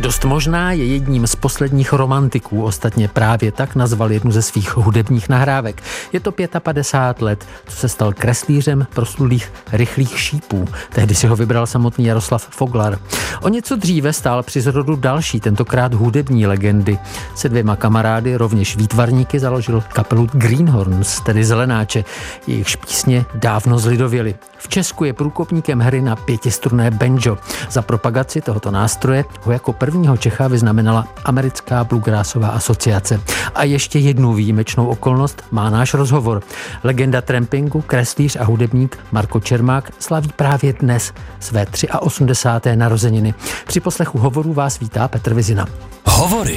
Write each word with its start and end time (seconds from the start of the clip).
Dost 0.00 0.24
možná 0.24 0.72
je 0.72 0.86
jedním 0.86 1.26
z 1.26 1.36
posledních 1.36 1.92
romantiků, 1.92 2.64
ostatně 2.64 3.08
právě 3.08 3.52
tak 3.52 3.74
nazval 3.74 4.12
jednu 4.12 4.30
ze 4.30 4.42
svých 4.42 4.76
hudebních 4.76 5.28
nahrávek. 5.28 5.82
Je 6.12 6.20
to 6.20 6.32
55 6.60 7.24
let, 7.24 7.46
co 7.68 7.76
se 7.76 7.88
stal 7.88 8.12
kreslířem 8.12 8.86
proslulých 8.94 9.52
rychlých 9.72 10.20
šípů. 10.20 10.68
Tehdy 10.90 11.14
si 11.14 11.26
ho 11.26 11.36
vybral 11.36 11.66
samotný 11.66 12.04
Jaroslav 12.04 12.48
Foglar. 12.50 12.98
O 13.42 13.48
něco 13.48 13.76
dříve 13.76 14.12
stál 14.12 14.42
při 14.42 14.60
zrodu 14.60 14.96
další, 14.96 15.40
tentokrát 15.40 15.94
hudební 15.94 16.46
legendy. 16.46 16.98
Se 17.34 17.48
dvěma 17.48 17.76
kamarády, 17.76 18.36
rovněž 18.36 18.76
výtvarníky, 18.76 19.38
založil 19.38 19.84
kapelu 19.92 20.28
Greenhorns, 20.32 21.20
tedy 21.20 21.44
Zelenáče. 21.44 22.04
Jejichž 22.46 22.76
písně 22.76 23.24
dávno 23.34 23.78
zlidověly. 23.78 24.34
V 24.62 24.68
Česku 24.68 25.04
je 25.04 25.12
průkopníkem 25.12 25.80
hry 25.80 26.02
na 26.02 26.16
pětistrunné 26.16 26.90
banjo. 26.90 27.38
Za 27.70 27.82
propagaci 27.82 28.40
tohoto 28.40 28.70
nástroje 28.70 29.24
ho 29.42 29.52
jako 29.52 29.72
prvního 29.72 30.16
Čecha 30.16 30.48
vyznamenala 30.48 31.08
Americká 31.24 31.84
bluegrassová 31.84 32.48
asociace. 32.48 33.20
A 33.54 33.64
ještě 33.64 33.98
jednu 33.98 34.32
výjimečnou 34.32 34.86
okolnost 34.86 35.42
má 35.50 35.70
náš 35.70 35.94
rozhovor. 35.94 36.42
Legenda 36.84 37.20
trampingu, 37.20 37.80
kreslíř 37.80 38.36
a 38.36 38.44
hudebník 38.44 38.98
Marko 39.12 39.40
Čermák 39.40 39.92
slaví 39.98 40.30
právě 40.36 40.72
dnes 40.72 41.12
své 41.40 41.66
83. 42.00 42.76
narozeniny. 42.76 43.34
Při 43.66 43.80
poslechu 43.80 44.18
hovoru 44.18 44.52
vás 44.52 44.78
vítá 44.78 45.08
Petr 45.08 45.34
Vizina. 45.34 45.66
Hovory. 46.06 46.56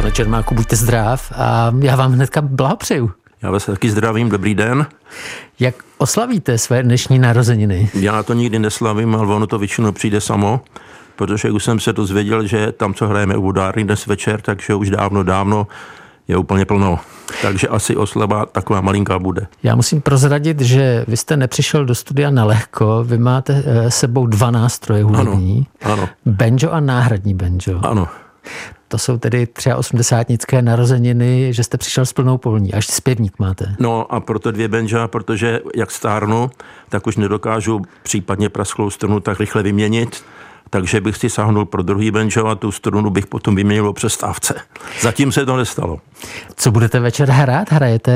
Pane 0.00 0.12
Čermáku, 0.12 0.54
buďte 0.54 0.76
zdrav 0.76 1.32
a 1.36 1.72
já 1.80 1.96
vám 1.96 2.12
hnedka 2.12 2.42
blahopřeju. 2.42 3.10
Já 3.42 3.50
vás 3.50 3.66
taky 3.66 3.90
zdravím, 3.90 4.28
dobrý 4.28 4.54
den. 4.54 4.86
Jak 5.58 5.74
oslavíte 5.98 6.58
své 6.58 6.82
dnešní 6.82 7.18
narozeniny? 7.18 7.90
Já 7.94 8.22
to 8.22 8.32
nikdy 8.32 8.58
neslavím, 8.58 9.14
ale 9.14 9.34
ono 9.34 9.46
to 9.46 9.58
většinou 9.58 9.92
přijde 9.92 10.20
samo, 10.20 10.60
protože 11.16 11.50
už 11.50 11.64
jsem 11.64 11.80
se 11.80 11.92
dozvěděl, 11.92 12.46
že 12.46 12.72
tam, 12.72 12.94
co 12.94 13.06
hrajeme 13.06 13.36
u 13.36 13.42
vodárny 13.42 13.84
dnes 13.84 14.06
večer, 14.06 14.40
takže 14.40 14.74
už 14.74 14.90
dávno, 14.90 15.22
dávno 15.22 15.66
je 16.28 16.36
úplně 16.36 16.64
plno. 16.64 16.98
Takže 17.42 17.68
asi 17.68 17.96
oslava 17.96 18.46
taková 18.46 18.80
malinká 18.80 19.18
bude. 19.18 19.46
Já 19.62 19.74
musím 19.74 20.00
prozradit, 20.00 20.60
že 20.60 21.04
vy 21.08 21.16
jste 21.16 21.36
nepřišel 21.36 21.84
do 21.84 21.94
studia 21.94 22.30
na 22.30 22.44
lehko, 22.44 23.04
vy 23.04 23.18
máte 23.18 23.64
eh, 23.66 23.90
sebou 23.90 24.26
dva 24.26 24.50
nástroje 24.50 25.04
hudební. 25.04 25.66
Ano, 25.82 25.92
ano. 25.92 26.08
Banjo 26.26 26.70
a 26.70 26.80
náhradní 26.80 27.34
banjo. 27.34 27.80
Ano. 27.82 28.08
To 28.90 28.98
jsou 28.98 29.18
tedy 29.18 29.48
83. 29.76 30.62
narozeniny, 30.62 31.54
že 31.54 31.64
jste 31.64 31.78
přišel 31.78 32.06
s 32.06 32.12
plnou 32.12 32.38
polní, 32.38 32.74
až 32.74 32.86
zpěvník 32.86 33.38
máte. 33.38 33.74
No 33.78 34.12
a 34.12 34.20
proto 34.20 34.50
dvě 34.50 34.68
benža, 34.68 35.08
protože 35.08 35.60
jak 35.76 35.90
stárnu, 35.90 36.50
tak 36.88 37.06
už 37.06 37.16
nedokážu 37.16 37.82
případně 38.02 38.48
praschlou 38.48 38.90
strunu 38.90 39.20
tak 39.20 39.40
rychle 39.40 39.62
vyměnit, 39.62 40.24
takže 40.70 41.00
bych 41.00 41.16
si 41.16 41.30
sáhnul 41.30 41.64
pro 41.64 41.82
druhý 41.82 42.10
banjo 42.10 42.46
a 42.46 42.54
tu 42.54 42.72
strunu 42.72 43.10
bych 43.10 43.26
potom 43.26 43.54
vyměnil 43.54 43.88
o 43.88 43.92
přestávce. 43.92 44.54
Zatím 45.00 45.32
se 45.32 45.46
to 45.46 45.56
nestalo. 45.56 45.98
Co 46.56 46.70
budete 46.70 47.00
večer 47.00 47.30
hrát? 47.30 47.72
Hrajete 47.72 48.12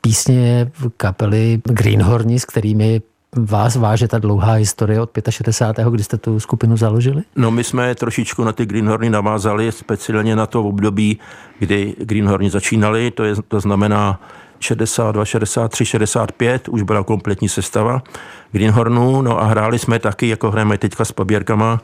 písně 0.00 0.70
kapely 0.96 1.60
Greenhorni, 1.64 2.40
s 2.40 2.44
kterými 2.44 3.00
vás 3.36 3.76
váže 3.76 4.08
ta 4.08 4.18
dlouhá 4.18 4.52
historie 4.52 5.00
od 5.00 5.10
65. 5.30 5.88
kdy 5.88 6.04
jste 6.04 6.18
tu 6.18 6.40
skupinu 6.40 6.76
založili? 6.76 7.22
No 7.36 7.50
my 7.50 7.64
jsme 7.64 7.94
trošičku 7.94 8.44
na 8.44 8.52
ty 8.52 8.66
Greenhorny 8.66 9.10
navázali, 9.10 9.72
speciálně 9.72 10.36
na 10.36 10.46
to 10.46 10.64
období, 10.64 11.18
kdy 11.58 11.96
Greenhorny 11.98 12.50
začínali, 12.50 13.10
to, 13.10 13.24
je, 13.24 13.34
to 13.48 13.60
znamená 13.60 14.20
62, 14.60 15.24
63, 15.24 15.84
65, 15.84 16.68
už 16.68 16.82
byla 16.82 17.04
kompletní 17.04 17.48
sestava 17.48 18.02
Greenhornů, 18.52 19.22
no 19.22 19.40
a 19.40 19.44
hráli 19.44 19.78
jsme 19.78 19.98
taky, 19.98 20.28
jako 20.28 20.50
hrajeme 20.50 20.78
teďka 20.78 21.04
s 21.04 21.12
paběrkama, 21.12 21.80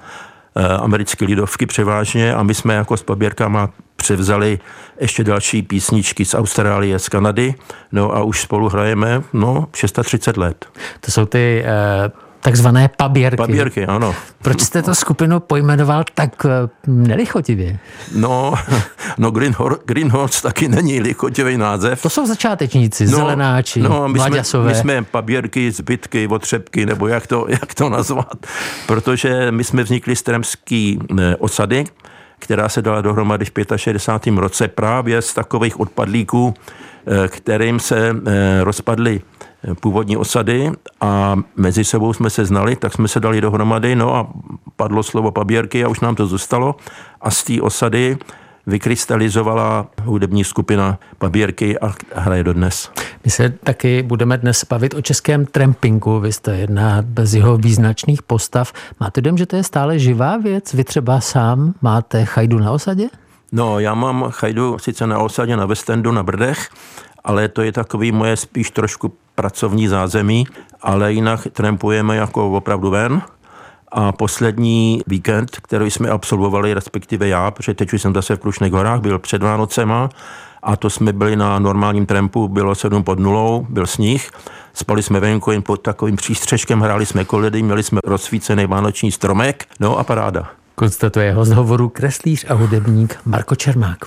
americké 0.57 1.25
lidovky 1.25 1.67
převážně 1.67 2.35
a 2.35 2.42
my 2.42 2.55
jsme 2.55 2.75
jako 2.75 2.97
s 2.97 3.03
paběrkama 3.03 3.70
převzali 3.97 4.59
ještě 5.01 5.25
další 5.25 5.63
písničky 5.63 6.25
z 6.25 6.35
Austrálie, 6.35 6.98
z 6.98 7.09
Kanady, 7.09 7.55
no 7.92 8.17
a 8.17 8.23
už 8.23 8.41
spolu 8.41 8.69
hrajeme, 8.69 9.23
no, 9.33 9.69
630 9.75 10.37
let. 10.37 10.67
To 11.01 11.11
jsou 11.11 11.27
ty 11.27 11.64
uh, 11.64 12.13
takzvané 12.45 12.91
paběrky. 12.97 13.37
Paběrky, 13.37 13.87
ano. 13.87 14.15
Proč 14.43 14.61
jste 14.61 14.83
to 14.83 14.95
skupinu 14.95 15.41
pojmenoval 15.41 16.05
tak 16.15 16.45
uh, 16.45 16.51
nelichotivě? 16.87 17.79
No, 18.15 18.55
no 19.19 19.31
Greenhorn, 19.31 19.77
Greenhorns 19.87 20.43
taky 20.43 20.69
není 20.69 21.01
lichotivý 21.01 21.57
název. 21.57 22.03
To 22.03 22.11
jsou 22.11 22.27
začátečníci, 22.27 23.05
no, 23.05 23.17
zelenáči, 23.17 23.81
no, 23.81 24.09
my 24.09 24.19
jsme, 24.19 24.43
my 24.63 24.75
jsme 24.75 25.03
paběrky, 25.03 25.71
zbytky, 25.71 26.27
otřepky, 26.27 26.87
nebo 26.87 27.09
jak 27.09 27.27
to, 27.27 27.47
jak 27.49 27.75
to 27.75 27.89
nazvat. 27.89 28.47
Protože 28.87 29.51
my 29.51 29.65
jsme 29.65 29.83
vznikli 29.83 30.17
z 30.17 30.23
Tremský 30.23 30.99
osady, 31.39 31.85
která 32.39 32.69
se 32.69 32.83
dala 32.83 33.01
dohromady 33.01 33.45
v 33.45 33.53
65. 33.77 34.39
roce 34.39 34.69
právě 34.69 35.23
z 35.23 35.35
takových 35.35 35.81
odpadlíků, 35.81 36.55
eh, 36.55 37.29
kterým 37.29 37.81
se 37.81 38.17
eh, 38.27 38.65
rozpadly 38.65 39.21
eh, 39.23 39.33
původní 39.80 40.17
osady 40.17 40.73
a 41.01 41.36
mezi 41.57 41.85
sebou 41.85 42.13
jsme 42.13 42.30
se 42.30 42.45
znali, 42.45 42.77
tak 42.77 42.92
jsme 42.92 43.08
se 43.08 43.20
dali 43.20 43.41
dohromady, 43.41 43.97
no 43.97 44.14
a 44.14 44.27
padlo 44.77 45.02
slovo 45.02 45.30
paběrky 45.30 45.85
a 45.85 45.89
už 45.89 46.01
nám 46.01 46.14
to 46.14 46.27
zůstalo 46.27 46.75
a 47.20 47.30
z 47.30 47.45
té 47.45 47.63
osady 47.63 48.19
vykrystalizovala 48.67 49.86
hudební 50.05 50.45
skupina 50.45 50.98
Pabírky 51.19 51.79
a 51.79 51.95
hraje 52.14 52.45
dodnes. 52.45 52.91
My 53.25 53.30
se 53.30 53.51
taky 53.51 54.02
budeme 54.02 54.39
dnes 54.39 54.64
bavit 54.70 54.95
o 54.95 55.02
českém 55.02 55.47
trampingu. 55.47 56.20
Vy 56.20 56.33
jste 56.33 56.57
jedna 56.57 57.02
bez 57.02 57.35
jeho 57.35 57.57
význačných 57.57 58.23
postav. 58.23 58.73
Máte 59.01 59.20
dojem, 59.20 59.39
že 59.39 59.46
to 59.46 59.57
je 59.57 59.63
stále 59.63 59.98
živá 59.98 60.36
věc? 60.36 60.75
Vy 60.75 60.85
třeba 60.85 61.20
sám 61.20 61.75
máte 61.83 62.25
chajdu 62.25 62.58
na 62.58 62.73
osadě? 62.73 63.08
No, 63.52 63.79
já 63.79 63.95
mám 63.95 64.27
chajdu 64.31 64.79
sice 64.79 65.07
na 65.07 65.19
osadě 65.19 65.57
na 65.57 65.67
Westendu 65.67 66.13
na 66.13 66.23
Brdech, 66.23 66.69
ale 67.24 67.48
to 67.48 67.62
je 67.62 67.73
takový 67.73 68.12
moje 68.12 68.36
spíš 68.36 68.70
trošku 68.70 69.12
pracovní 69.35 69.89
zázemí, 69.89 70.46
ale 70.83 71.12
jinak 71.12 71.46
trampujeme 71.52 72.17
jako 72.17 72.51
opravdu 72.51 72.90
ven 72.90 73.23
a 73.92 74.12
poslední 74.12 75.01
víkend, 75.07 75.51
který 75.63 75.90
jsme 75.90 76.08
absolvovali, 76.08 76.74
respektive 76.74 77.29
já, 77.29 77.51
protože 77.51 77.74
teď 77.74 77.92
už 77.92 78.02
jsem 78.02 78.14
zase 78.14 78.36
v 78.36 78.39
Krušných 78.39 78.73
horách, 78.73 79.01
byl 79.01 79.18
před 79.18 79.42
Vánocema 79.42 80.08
a 80.63 80.77
to 80.77 80.90
jsme 80.90 81.13
byli 81.13 81.36
na 81.36 81.58
normálním 81.58 82.07
trampu, 82.07 82.48
bylo 82.48 82.74
7 82.74 83.05
pod 83.05 83.18
nulou, 83.18 83.67
byl 83.68 83.86
sníh, 83.86 84.30
spali 84.74 85.02
jsme 85.02 85.20
venku 85.20 85.51
jen 85.51 85.63
pod 85.63 85.77
takovým 85.77 86.17
přístřežkem, 86.17 86.80
hráli 86.80 87.07
jsme 87.07 87.24
koledy, 87.24 87.63
měli 87.63 87.83
jsme 87.83 88.01
rozsvícený 88.05 88.67
vánoční 88.67 89.13
stromek, 89.13 89.64
no 89.80 89.98
a 89.98 90.05
paráda. 90.05 90.51
Konstatuje 90.74 91.33
host 91.33 91.52
hovoru 91.52 91.89
kreslíř 91.89 92.46
a 92.48 92.55
hudebník 92.55 93.17
Marko 93.24 93.55
Čermák. 93.55 93.98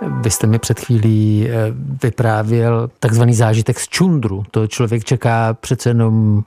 Vy 0.00 0.30
jste 0.30 0.46
mi 0.46 0.58
před 0.58 0.80
chvílí 0.80 1.48
eh, 1.48 1.72
vyprávěl 2.02 2.90
takzvaný 3.00 3.34
zážitek 3.34 3.80
z 3.80 3.88
čundru. 3.88 4.44
To 4.50 4.66
člověk 4.66 5.04
čeká 5.04 5.54
přece 5.54 5.90
jenom 5.90 6.44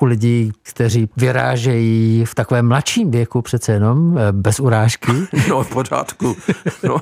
u 0.00 0.04
lidí, 0.04 0.52
kteří 0.62 1.08
vyrážejí 1.16 2.24
v 2.24 2.34
takovém 2.34 2.68
mladším 2.68 3.10
věku 3.10 3.42
přece 3.42 3.72
jenom, 3.72 4.18
eh, 4.18 4.32
bez 4.32 4.60
urážky. 4.60 5.12
No, 5.48 5.62
v 5.62 5.68
pořádku. 5.68 6.36
No. 6.82 7.00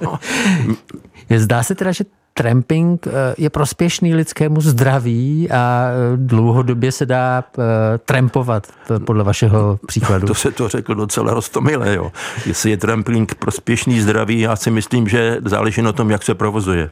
Zdá 1.37 1.62
se 1.62 1.75
teda, 1.75 1.93
že 1.93 2.05
tramping 2.34 3.06
eh, 3.06 3.10
je 3.38 3.50
prospěšný 3.50 4.14
lidskému 4.14 4.60
zdraví 4.60 5.50
a 5.50 5.88
eh, 5.88 6.16
dlouhodobě 6.16 6.92
se 6.92 7.06
dá 7.06 7.44
eh, 7.58 7.62
trampovat, 7.98 8.66
podle 9.06 9.24
vašeho 9.24 9.78
příkladu. 9.86 10.26
To 10.34 10.34
se 10.34 10.50
to 10.50 10.68
řekl 10.68 10.94
docela 10.94 11.34
rostomile, 11.34 11.94
jo. 11.94 12.12
Jestli 12.46 12.70
je 12.70 12.76
tramping 12.76 13.34
prospěšný 13.34 14.00
zdraví, 14.00 14.40
já 14.40 14.56
si 14.56 14.70
myslím, 14.70 15.08
že 15.08 15.38
záleží 15.44 15.82
na 15.82 15.92
tom, 15.92 16.10
jak 16.10 16.22
se 16.22 16.34
provozuje. 16.34 16.90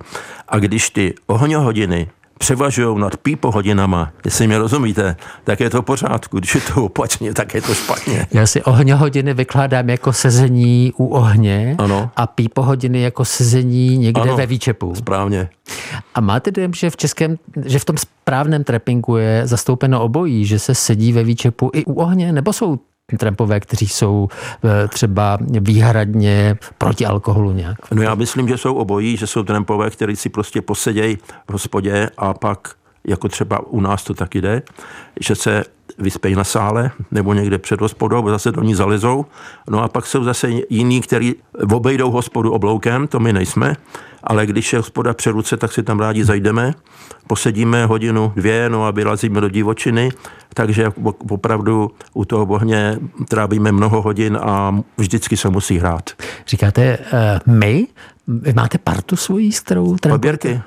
A 0.49 0.59
když 0.59 0.91
ty 0.91 1.15
ohňohodiny 1.27 2.09
převažují 2.39 2.99
nad 2.99 3.17
pípo 3.17 3.51
hodinama, 3.51 4.13
jestli 4.25 4.47
mě 4.47 4.59
rozumíte, 4.59 5.17
tak 5.45 5.61
je 5.61 5.71
to 5.71 5.83
v 5.83 5.85
pořádku. 5.85 6.39
Když 6.39 6.55
je 6.55 6.61
to 6.61 6.85
opačně, 6.85 7.35
tak 7.35 7.55
je 7.55 7.63
to 7.63 7.75
špatně. 7.75 8.27
Já 8.33 8.47
si 8.47 8.63
ohně 8.63 8.95
hodiny 8.95 9.35
vykládám 9.35 9.91
jako 9.91 10.13
sezení 10.13 10.93
u 10.97 11.07
ohně 11.07 11.75
ano. 11.79 12.11
a 12.17 12.27
pípo 12.27 12.63
hodiny 12.63 13.03
jako 13.03 13.25
sezení 13.25 13.99
někde 13.99 14.21
ano, 14.21 14.37
ve 14.37 14.47
výčepu. 14.47 14.95
Správně. 14.95 15.49
A 16.15 16.21
máte 16.21 16.51
dojem, 16.51 16.75
že 16.75 16.91
v 16.91 16.97
českém, 16.97 17.37
že 17.65 17.79
v 17.79 17.85
tom 17.85 17.97
správném 17.97 18.65
trappingu 18.65 19.17
je 19.17 19.47
zastoupeno 19.47 20.03
obojí, 20.03 20.47
že 20.47 20.59
se 20.59 20.75
sedí 20.75 21.13
ve 21.13 21.25
výčepu 21.25 21.71
i 21.75 21.85
u 21.85 21.95
ohně, 21.95 22.33
nebo 22.33 22.53
jsou 22.53 22.79
trampové, 23.19 23.61
kteří 23.61 23.89
jsou 23.89 24.29
eh, 24.65 24.89
třeba 24.89 25.39
výhradně 25.61 26.57
proti 26.79 27.07
alkoholu 27.07 27.53
nějak? 27.53 27.91
No 27.91 28.03
já 28.03 28.15
myslím, 28.15 28.49
že 28.49 28.59
jsou 28.59 28.75
obojí, 28.75 29.17
že 29.17 29.27
jsou 29.27 29.43
trampové, 29.43 29.91
kteří 29.91 30.17
si 30.17 30.29
prostě 30.29 30.63
posedějí 30.63 31.17
v 31.49 31.53
hospodě 31.53 32.11
a 32.17 32.35
pak 32.35 32.69
jako 33.07 33.29
třeba 33.29 33.67
u 33.67 33.81
nás 33.81 34.05
to 34.05 34.15
taky 34.15 34.41
jde, 34.41 34.63
že 35.21 35.35
se 35.35 35.65
vyspejí 35.99 36.35
na 36.35 36.45
sále 36.45 36.91
nebo 37.11 37.35
někde 37.35 37.59
před 37.59 37.81
hospodou, 37.81 38.29
zase 38.29 38.53
do 38.53 38.63
ní 38.63 38.75
zalezou. 38.75 39.27
No 39.71 39.83
a 39.83 39.89
pak 39.89 40.07
jsou 40.07 40.25
zase 40.25 40.51
jiní, 40.71 41.01
kteří 41.01 41.35
obejdou 41.73 42.11
hospodu 42.11 42.53
obloukem, 42.53 43.07
to 43.07 43.21
my 43.21 43.33
nejsme, 43.33 43.77
ale 44.25 44.47
když 44.47 44.73
je 44.73 44.79
hospoda 44.79 45.15
přeruce, 45.15 45.57
tak 45.57 45.73
si 45.73 45.83
tam 45.83 46.01
rádi 46.01 46.25
zajdeme, 46.25 46.75
posedíme 47.27 47.87
hodinu, 47.87 48.33
dvě, 48.37 48.69
no 48.69 48.87
a 48.87 48.91
vyrazíme 48.91 49.41
do 49.41 49.49
divočiny, 49.49 50.11
takže 50.55 50.93
opravdu 51.31 51.91
u 52.15 52.25
toho 52.25 52.45
ohně 52.47 52.99
trávíme 53.29 53.73
mnoho 53.73 54.03
hodin 54.03 54.39
a 54.43 54.81
vždycky 54.99 55.37
se 55.37 55.49
musí 55.49 55.79
hrát. 55.79 56.11
Říkáte 56.47 56.99
uh, 56.99 57.55
my? 57.55 57.87
Vy 58.27 58.53
máte 58.53 58.79
partu 58.79 59.17
svojí, 59.17 59.53
s 59.53 59.61
kterou 59.61 59.97
trampujete? 59.97 60.63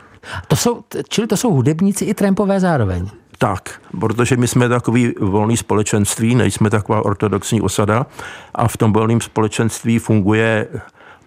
To 0.48 0.56
jsou, 0.56 0.84
čili 1.10 1.28
to 1.28 1.38
jsou 1.38 1.54
hudebníci 1.54 2.06
i 2.06 2.14
trampové 2.14 2.60
zároveň? 2.60 3.10
Tak, 3.38 3.82
protože 4.00 4.38
my 4.38 4.48
jsme 4.48 4.70
takový 4.70 5.14
volný 5.20 5.58
společenství, 5.58 6.36
nejsme 6.36 6.70
taková 6.70 7.06
ortodoxní 7.06 7.62
osada 7.62 8.06
a 8.56 8.68
v 8.68 8.78
tom 8.78 8.94
volném 8.94 9.22
společenství 9.22 10.00
funguje 10.00 10.68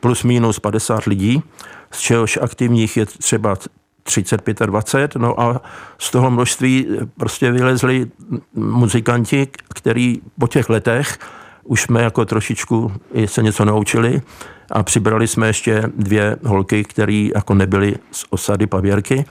plus 0.00 0.24
minus 0.24 0.58
50 0.58 1.04
lidí, 1.04 1.42
z 1.90 2.00
čehož 2.00 2.38
aktivních 2.42 2.96
je 2.96 3.06
třeba 3.06 3.56
35 4.02 4.62
a 4.62 4.66
20, 4.66 5.16
no 5.16 5.40
a 5.40 5.60
z 5.98 6.10
toho 6.10 6.30
množství 6.30 6.86
prostě 7.16 7.52
vylezli 7.52 8.10
muzikanti, 8.54 9.48
který 9.74 10.20
po 10.38 10.46
těch 10.46 10.68
letech 10.68 11.18
už 11.64 11.82
jsme 11.82 12.02
jako 12.02 12.24
trošičku 12.24 12.92
se 13.26 13.42
něco 13.42 13.64
naučili. 13.64 14.22
A 14.70 14.82
přibrali 14.82 15.28
jsme 15.28 15.46
ještě 15.46 15.82
dvě 15.96 16.36
holky, 16.44 16.84
které 16.84 17.28
jako 17.34 17.54
nebyly 17.54 17.94
z 18.12 18.24
osady 18.30 18.66
Pavěrky 18.66 19.24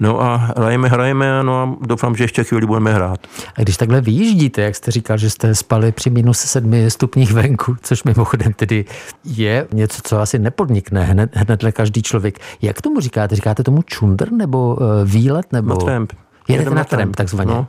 No 0.00 0.20
a 0.20 0.36
hrajeme, 0.36 0.88
hrajeme, 0.88 1.42
no 1.42 1.62
a 1.62 1.76
doufám, 1.86 2.16
že 2.16 2.24
ještě 2.24 2.44
chvíli 2.44 2.66
budeme 2.66 2.94
hrát. 2.94 3.26
A 3.56 3.62
když 3.62 3.76
takhle 3.76 4.00
vyjíždíte, 4.00 4.62
jak 4.62 4.76
jste 4.76 4.90
říkal, 4.90 5.18
že 5.18 5.30
jste 5.30 5.54
spali 5.54 5.92
při 5.92 6.10
minus 6.10 6.38
sedmi 6.38 6.90
stupních 6.90 7.32
venku, 7.32 7.76
což 7.82 8.04
mimochodem 8.04 8.52
tedy 8.52 8.84
je 9.24 9.66
něco, 9.72 10.02
co 10.04 10.20
asi 10.20 10.38
nepodnikne 10.38 11.04
hned, 11.04 11.36
hnedle 11.36 11.72
každý 11.72 12.02
člověk. 12.02 12.38
Jak 12.62 12.82
tomu 12.82 13.00
říkáte? 13.00 13.36
Říkáte 13.36 13.62
tomu 13.62 13.82
čundr 13.82 14.32
nebo 14.32 14.74
uh, 14.74 14.86
výlet? 15.04 15.52
Nebo... 15.52 15.68
Na 15.68 15.76
tramp. 15.76 16.12
Jedete 16.48 16.70
na 16.70 16.84
tramp, 16.84 17.16
takzvaně. 17.16 17.54
No. 17.54 17.66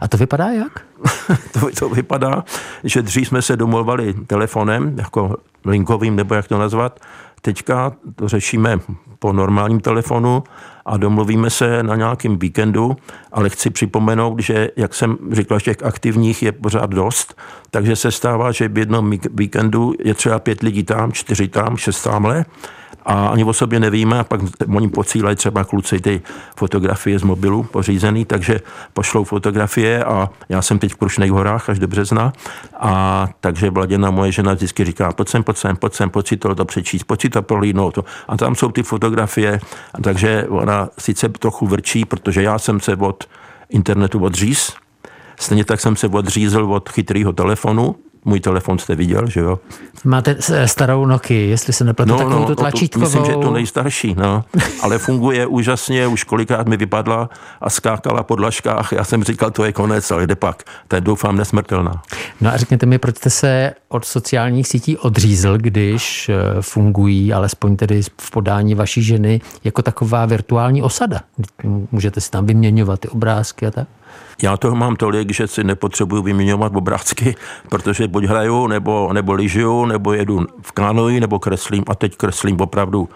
A 0.00 0.08
to 0.08 0.16
vypadá 0.16 0.46
jak? 0.48 0.80
to, 1.52 1.70
to 1.78 1.88
vypadá, 1.88 2.44
že 2.84 3.02
dřív 3.02 3.28
jsme 3.28 3.42
se 3.42 3.56
domluvali 3.56 4.14
telefonem, 4.26 4.98
jako 4.98 5.36
linkovým, 5.64 6.16
nebo 6.16 6.34
jak 6.34 6.48
to 6.48 6.58
nazvat. 6.58 7.00
Teďka 7.42 7.92
to 8.14 8.28
řešíme 8.28 8.78
po 9.18 9.32
normálním 9.32 9.80
telefonu 9.80 10.44
a 10.86 10.96
domluvíme 10.96 11.50
se 11.50 11.82
na 11.82 11.96
nějakém 11.96 12.38
víkendu, 12.38 12.96
ale 13.32 13.50
chci 13.50 13.70
připomenout, 13.70 14.40
že, 14.40 14.70
jak 14.76 14.94
jsem 14.94 15.18
říkal, 15.32 15.60
těch 15.60 15.82
aktivních 15.82 16.42
je 16.42 16.52
pořád 16.52 16.90
dost, 16.90 17.40
takže 17.70 17.96
se 17.96 18.10
stává, 18.10 18.52
že 18.52 18.68
v 18.68 18.78
jednom 18.78 19.12
víkendu 19.34 19.94
je 20.04 20.14
třeba 20.14 20.38
pět 20.38 20.62
lidí 20.62 20.84
tam, 20.84 21.12
čtyři 21.12 21.48
tam, 21.48 21.76
šest 21.76 22.02
tamhle 22.02 22.44
a 23.06 23.26
ani 23.26 23.44
o 23.44 23.52
sobě 23.52 23.80
nevíme 23.80 24.18
a 24.20 24.24
pak 24.24 24.40
oni 24.76 24.88
posílají 24.88 25.36
třeba 25.36 25.64
kluci 25.64 26.00
ty 26.00 26.22
fotografie 26.56 27.18
z 27.18 27.22
mobilu 27.22 27.62
pořízený, 27.62 28.24
takže 28.24 28.60
pošlou 28.92 29.24
fotografie 29.24 30.04
a 30.04 30.30
já 30.48 30.62
jsem 30.62 30.78
teď 30.78 30.92
v 30.92 30.96
Krušných 30.96 31.32
horách 31.32 31.68
až 31.68 31.78
do 31.78 31.88
března 31.88 32.32
a 32.80 33.28
takže 33.40 33.70
Vladěna 33.70 34.10
moje 34.10 34.32
žena 34.32 34.54
vždycky 34.54 34.84
říká, 34.84 35.12
pojď 35.12 35.28
sem, 35.28 35.42
pojď 35.42 35.56
sem, 35.56 35.76
pojď 35.76 35.94
sem, 35.94 36.10
pojď 36.10 36.28
si 36.28 36.36
to, 36.36 36.54
to 36.54 36.64
přečíst, 36.64 37.04
pojď 37.04 37.22
si 37.22 37.28
to 37.28 37.42
prolídnout. 37.42 37.98
A 38.28 38.36
tam 38.36 38.54
jsou 38.54 38.68
ty 38.72 38.82
fotografie, 38.82 39.60
takže 40.02 40.46
ona 40.48 40.88
sice 40.98 41.28
trochu 41.28 41.66
vrčí, 41.66 42.04
protože 42.04 42.42
já 42.42 42.58
jsem 42.58 42.80
se 42.80 42.96
od 42.96 43.24
internetu 43.70 44.24
odříz, 44.24 44.72
Stejně 45.42 45.64
tak 45.64 45.80
jsem 45.80 45.96
se 45.96 46.08
odřízl 46.08 46.72
od 46.72 46.88
chytrého 46.88 47.32
telefonu, 47.32 47.94
můj 48.24 48.40
telefon 48.40 48.78
jste 48.78 48.94
viděl, 48.94 49.28
že 49.28 49.40
jo? 49.40 49.58
Máte 50.04 50.36
starou 50.66 51.06
Nokia, 51.06 51.48
jestli 51.48 51.72
se 51.72 51.84
nepletu, 51.84 52.12
no, 52.12 52.18
takovou 52.18 52.38
no, 52.38 52.46
tu 52.46 52.54
tlačítkovou. 52.54 53.04
Myslím, 53.04 53.24
že 53.24 53.32
to 53.32 53.50
nejstarší, 53.50 54.14
no. 54.18 54.44
Ale 54.82 54.98
funguje 54.98 55.46
úžasně, 55.46 56.06
už 56.06 56.24
kolikrát 56.24 56.68
mi 56.68 56.76
vypadla 56.76 57.30
a 57.60 57.70
skákala 57.70 58.22
po 58.22 58.36
dlažkách. 58.36 58.92
Já 58.92 59.04
jsem 59.04 59.24
říkal, 59.24 59.50
to 59.50 59.64
je 59.64 59.72
konec, 59.72 60.10
ale 60.10 60.26
jde 60.26 60.34
pak. 60.34 60.62
To 60.88 60.96
je 60.96 61.00
doufám 61.00 61.36
nesmrtelná. 61.36 62.02
No 62.40 62.50
a 62.50 62.56
řekněte 62.56 62.86
mi, 62.86 62.98
proč 62.98 63.16
jste 63.16 63.30
se 63.30 63.72
od 63.88 64.04
sociálních 64.04 64.68
sítí 64.68 64.96
odřízl, 64.96 65.58
když 65.58 66.28
eh, 66.28 66.62
fungují, 66.62 67.32
alespoň 67.32 67.76
tedy 67.76 68.02
v 68.20 68.30
podání 68.30 68.74
vaší 68.74 69.02
ženy, 69.02 69.40
jako 69.64 69.82
taková 69.82 70.26
virtuální 70.26 70.82
osada? 70.82 71.20
Můžete 71.92 72.20
si 72.20 72.30
tam 72.30 72.46
vyměňovat 72.46 73.00
ty 73.00 73.08
obrázky 73.08 73.66
a 73.66 73.70
tak? 73.70 73.88
Já 74.42 74.56
toho 74.56 74.76
mám 74.76 74.96
tolik, 74.96 75.32
že 75.32 75.46
si 75.46 75.64
nepotřebuju 75.64 76.22
vyměňovat 76.22 76.76
obrázky, 76.76 77.36
protože 77.68 78.08
buď 78.08 78.24
hraju, 78.24 78.66
nebo, 78.66 79.12
nebo 79.12 79.32
lyžuju, 79.32 79.84
nebo 79.84 80.12
jedu 80.12 80.46
v 80.62 80.72
kánoji, 80.72 81.20
nebo 81.20 81.38
kreslím 81.38 81.84
a 81.88 81.94
teď 81.94 82.16
kreslím 82.16 82.60
opravdu 82.60 83.08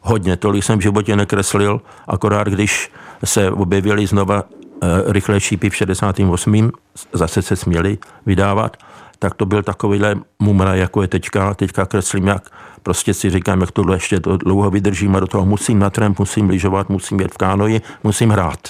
hodně. 0.00 0.36
Tolik 0.36 0.64
jsem 0.64 0.78
v 0.78 0.82
životě 0.82 1.16
nekreslil, 1.16 1.80
akorát 2.06 2.48
když 2.48 2.90
se 3.24 3.50
objevili 3.50 4.06
znova 4.06 4.42
e, 4.42 5.12
rychlé 5.12 5.40
šípy 5.40 5.70
v 5.70 5.76
68. 5.76 6.70
zase 7.12 7.42
se 7.42 7.56
směli 7.56 7.98
vydávat, 8.26 8.76
tak 9.18 9.34
to 9.34 9.46
byl 9.46 9.62
takovýhle 9.62 10.16
mumra, 10.38 10.74
jako 10.74 11.02
je 11.02 11.08
teďka. 11.08 11.54
Teďka 11.54 11.86
kreslím, 11.86 12.26
jak 12.26 12.50
prostě 12.82 13.14
si 13.14 13.30
říkám, 13.30 13.60
jak 13.60 13.70
tohle 13.70 13.96
ještě 13.96 14.20
to 14.20 14.36
dlouho 14.36 14.70
vydržím 14.70 15.16
a 15.16 15.20
do 15.20 15.26
toho 15.26 15.46
musím 15.46 15.78
na 15.78 15.90
tramp, 15.90 16.18
musím 16.18 16.48
lyžovat, 16.48 16.88
musím 16.88 17.20
jet 17.20 17.34
v 17.34 17.38
kánoji, 17.38 17.80
musím 18.04 18.30
hrát. 18.30 18.68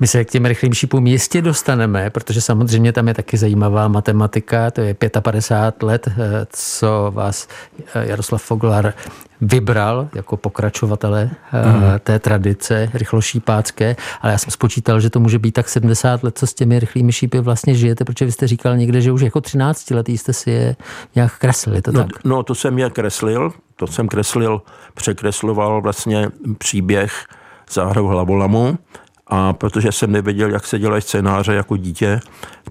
My 0.00 0.06
se 0.06 0.24
k 0.24 0.30
těm 0.30 0.44
rychlým 0.44 0.74
šípům 0.74 1.06
jistě 1.06 1.42
dostaneme, 1.42 2.10
protože 2.10 2.40
samozřejmě 2.40 2.92
tam 2.92 3.08
je 3.08 3.14
taky 3.14 3.36
zajímavá 3.36 3.88
matematika, 3.88 4.70
to 4.70 4.80
je 4.80 4.94
55 5.20 5.86
let, 5.86 6.08
eh, 6.08 6.46
co 6.50 7.12
vás 7.14 7.48
eh, 7.94 8.06
Jaroslav 8.06 8.42
Foglar 8.42 8.94
vybral 9.40 10.08
jako 10.14 10.36
pokračovatele 10.36 11.30
mm. 11.52 11.82
té 12.00 12.18
tradice 12.18 12.90
rychlošípácké, 12.94 13.96
ale 14.20 14.32
já 14.32 14.38
jsem 14.38 14.50
spočítal, 14.50 15.00
že 15.00 15.10
to 15.10 15.20
může 15.20 15.38
být 15.38 15.52
tak 15.52 15.68
70 15.68 16.22
let, 16.22 16.38
co 16.38 16.46
s 16.46 16.54
těmi 16.54 16.78
rychlými 16.78 17.12
šípy 17.12 17.40
vlastně 17.40 17.74
žijete, 17.74 18.04
protože 18.04 18.24
vy 18.24 18.32
jste 18.32 18.46
říkal 18.46 18.76
někde, 18.76 19.00
že 19.00 19.12
už 19.12 19.20
jako 19.20 19.40
13 19.40 19.90
letý 19.90 20.18
jste 20.18 20.32
si 20.32 20.50
je 20.50 20.76
nějak 21.14 21.38
kreslili, 21.38 21.82
to 21.82 21.92
no, 21.92 22.00
tak? 22.00 22.24
No, 22.24 22.42
to 22.42 22.54
jsem 22.54 22.78
je 22.78 22.90
kreslil, 22.90 23.52
to 23.76 23.86
jsem 23.86 24.08
kreslil, 24.08 24.62
překresloval 24.94 25.82
vlastně 25.82 26.28
příběh 26.58 27.26
Záhrou 27.72 28.06
hlavolamu 28.06 28.78
a 29.34 29.52
protože 29.52 29.92
jsem 29.92 30.12
nevěděl, 30.12 30.50
jak 30.50 30.66
se 30.66 30.78
dělají 30.78 31.02
scénáře 31.02 31.54
jako 31.54 31.76
dítě, 31.76 32.20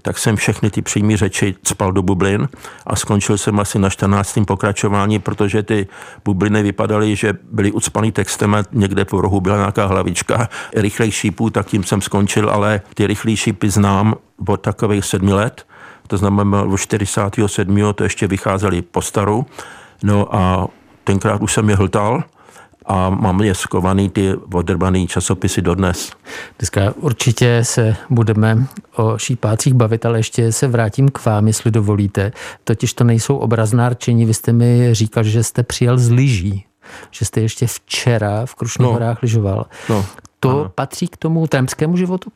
tak 0.02 0.18
jsem 0.18 0.36
všechny 0.36 0.70
ty 0.70 0.82
přímé 0.82 1.16
řeči 1.16 1.54
spal 1.64 1.92
do 1.92 2.02
bublin 2.02 2.48
a 2.86 2.96
skončil 2.96 3.38
jsem 3.38 3.60
asi 3.60 3.78
na 3.78 3.90
14. 3.90 4.38
pokračování, 4.46 5.18
protože 5.18 5.62
ty 5.62 5.86
bubliny 6.24 6.62
vypadaly, 6.62 7.16
že 7.16 7.32
byly 7.52 7.72
ucpaný 7.72 8.12
textem 8.12 8.54
a 8.54 8.62
někde 8.72 9.04
po 9.04 9.20
rohu 9.20 9.40
byla 9.40 9.56
nějaká 9.56 9.86
hlavička 9.86 10.48
rychlejší 10.74 11.12
šípů, 11.20 11.50
tak 11.50 11.66
tím 11.66 11.84
jsem 11.84 12.00
skončil, 12.00 12.50
ale 12.50 12.80
ty 12.94 13.06
rychlé 13.06 13.36
šípy 13.36 13.70
znám 13.70 14.14
od 14.48 14.60
takových 14.60 15.04
sedmi 15.04 15.32
let, 15.32 15.66
to 16.06 16.16
znamená 16.16 16.62
od 16.62 16.76
47. 16.76 17.78
to 17.94 18.04
ještě 18.04 18.26
vycházeli 18.26 18.82
po 18.82 19.02
staru, 19.02 19.46
no 20.02 20.34
a 20.34 20.68
tenkrát 21.04 21.42
už 21.42 21.52
jsem 21.52 21.68
je 21.68 21.76
hltal, 21.76 22.24
a 22.86 23.10
mám 23.10 23.40
je 23.40 23.54
skovaný 23.54 24.10
ty 24.10 24.34
odrbaný 24.52 25.06
časopisy 25.06 25.62
dodnes. 25.62 26.12
Dneska 26.58 26.94
určitě 26.96 27.60
se 27.64 27.96
budeme 28.10 28.66
o 28.96 29.18
šípácích 29.18 29.74
bavit, 29.74 30.06
ale 30.06 30.18
ještě 30.18 30.52
se 30.52 30.68
vrátím 30.68 31.08
k 31.08 31.24
vám, 31.24 31.46
jestli 31.46 31.70
dovolíte. 31.70 32.32
Totiž 32.64 32.94
to 32.94 33.04
nejsou 33.04 33.36
obrazná 33.36 33.88
rčení, 33.88 34.26
vy 34.26 34.34
jste 34.34 34.52
mi 34.52 34.94
říkal, 34.94 35.24
že 35.24 35.42
jste 35.42 35.62
přijel 35.62 35.98
z 35.98 36.10
lyží, 36.10 36.64
že 37.10 37.24
jste 37.24 37.40
ještě 37.40 37.66
včera 37.66 38.46
v 38.46 38.54
Krušných 38.54 38.86
no. 38.86 38.92
horách 38.92 39.22
lyžoval. 39.22 39.66
No. 39.88 40.06
To 40.40 40.50
ano. 40.50 40.72
patří 40.74 41.08
k 41.08 41.16
tomu 41.16 41.46
tramskému 41.46 41.96
životu? 41.96 42.30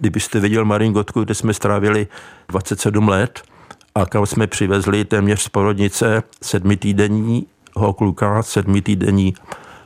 Kdybyste 0.00 0.40
viděl 0.40 0.64
Maringotku, 0.64 1.24
kde 1.24 1.34
jsme 1.34 1.54
strávili 1.54 2.06
27 2.48 3.08
let 3.08 3.42
a 3.94 4.06
kam 4.06 4.26
jsme 4.26 4.46
přivezli 4.46 5.04
téměř 5.04 5.42
z 5.42 5.48
porodnice 5.48 6.22
sedmitýdenního 6.42 7.92
kluka, 7.96 8.42
sedmitýdenní 8.42 9.34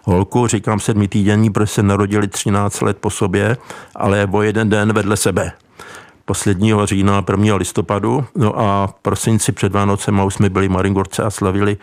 holku, 0.03 0.47
říkám 0.47 0.81
sedmi 0.81 1.09
týdenní, 1.09 1.51
protože 1.51 1.67
se 1.67 1.83
narodili 1.83 2.29
13 2.29 2.81
let 2.81 2.97
po 3.01 3.11
sobě, 3.11 3.57
ale 3.95 4.29
o 4.33 4.43
jeden 4.43 4.69
den 4.69 4.93
vedle 4.93 5.17
sebe. 5.17 5.53
Posledního 6.25 6.87
října, 6.87 7.25
1. 7.31 7.57
listopadu, 7.57 8.25
no 8.37 8.61
a 8.61 8.87
v 8.87 8.95
prosinci 8.95 9.53
před 9.53 9.73
Vánocem 9.73 10.21
už 10.21 10.35
jsme 10.35 10.51
byli 10.51 10.69
v 10.69 10.71
Maringorce 10.71 11.23
a 11.23 11.31
slavili 11.31 11.77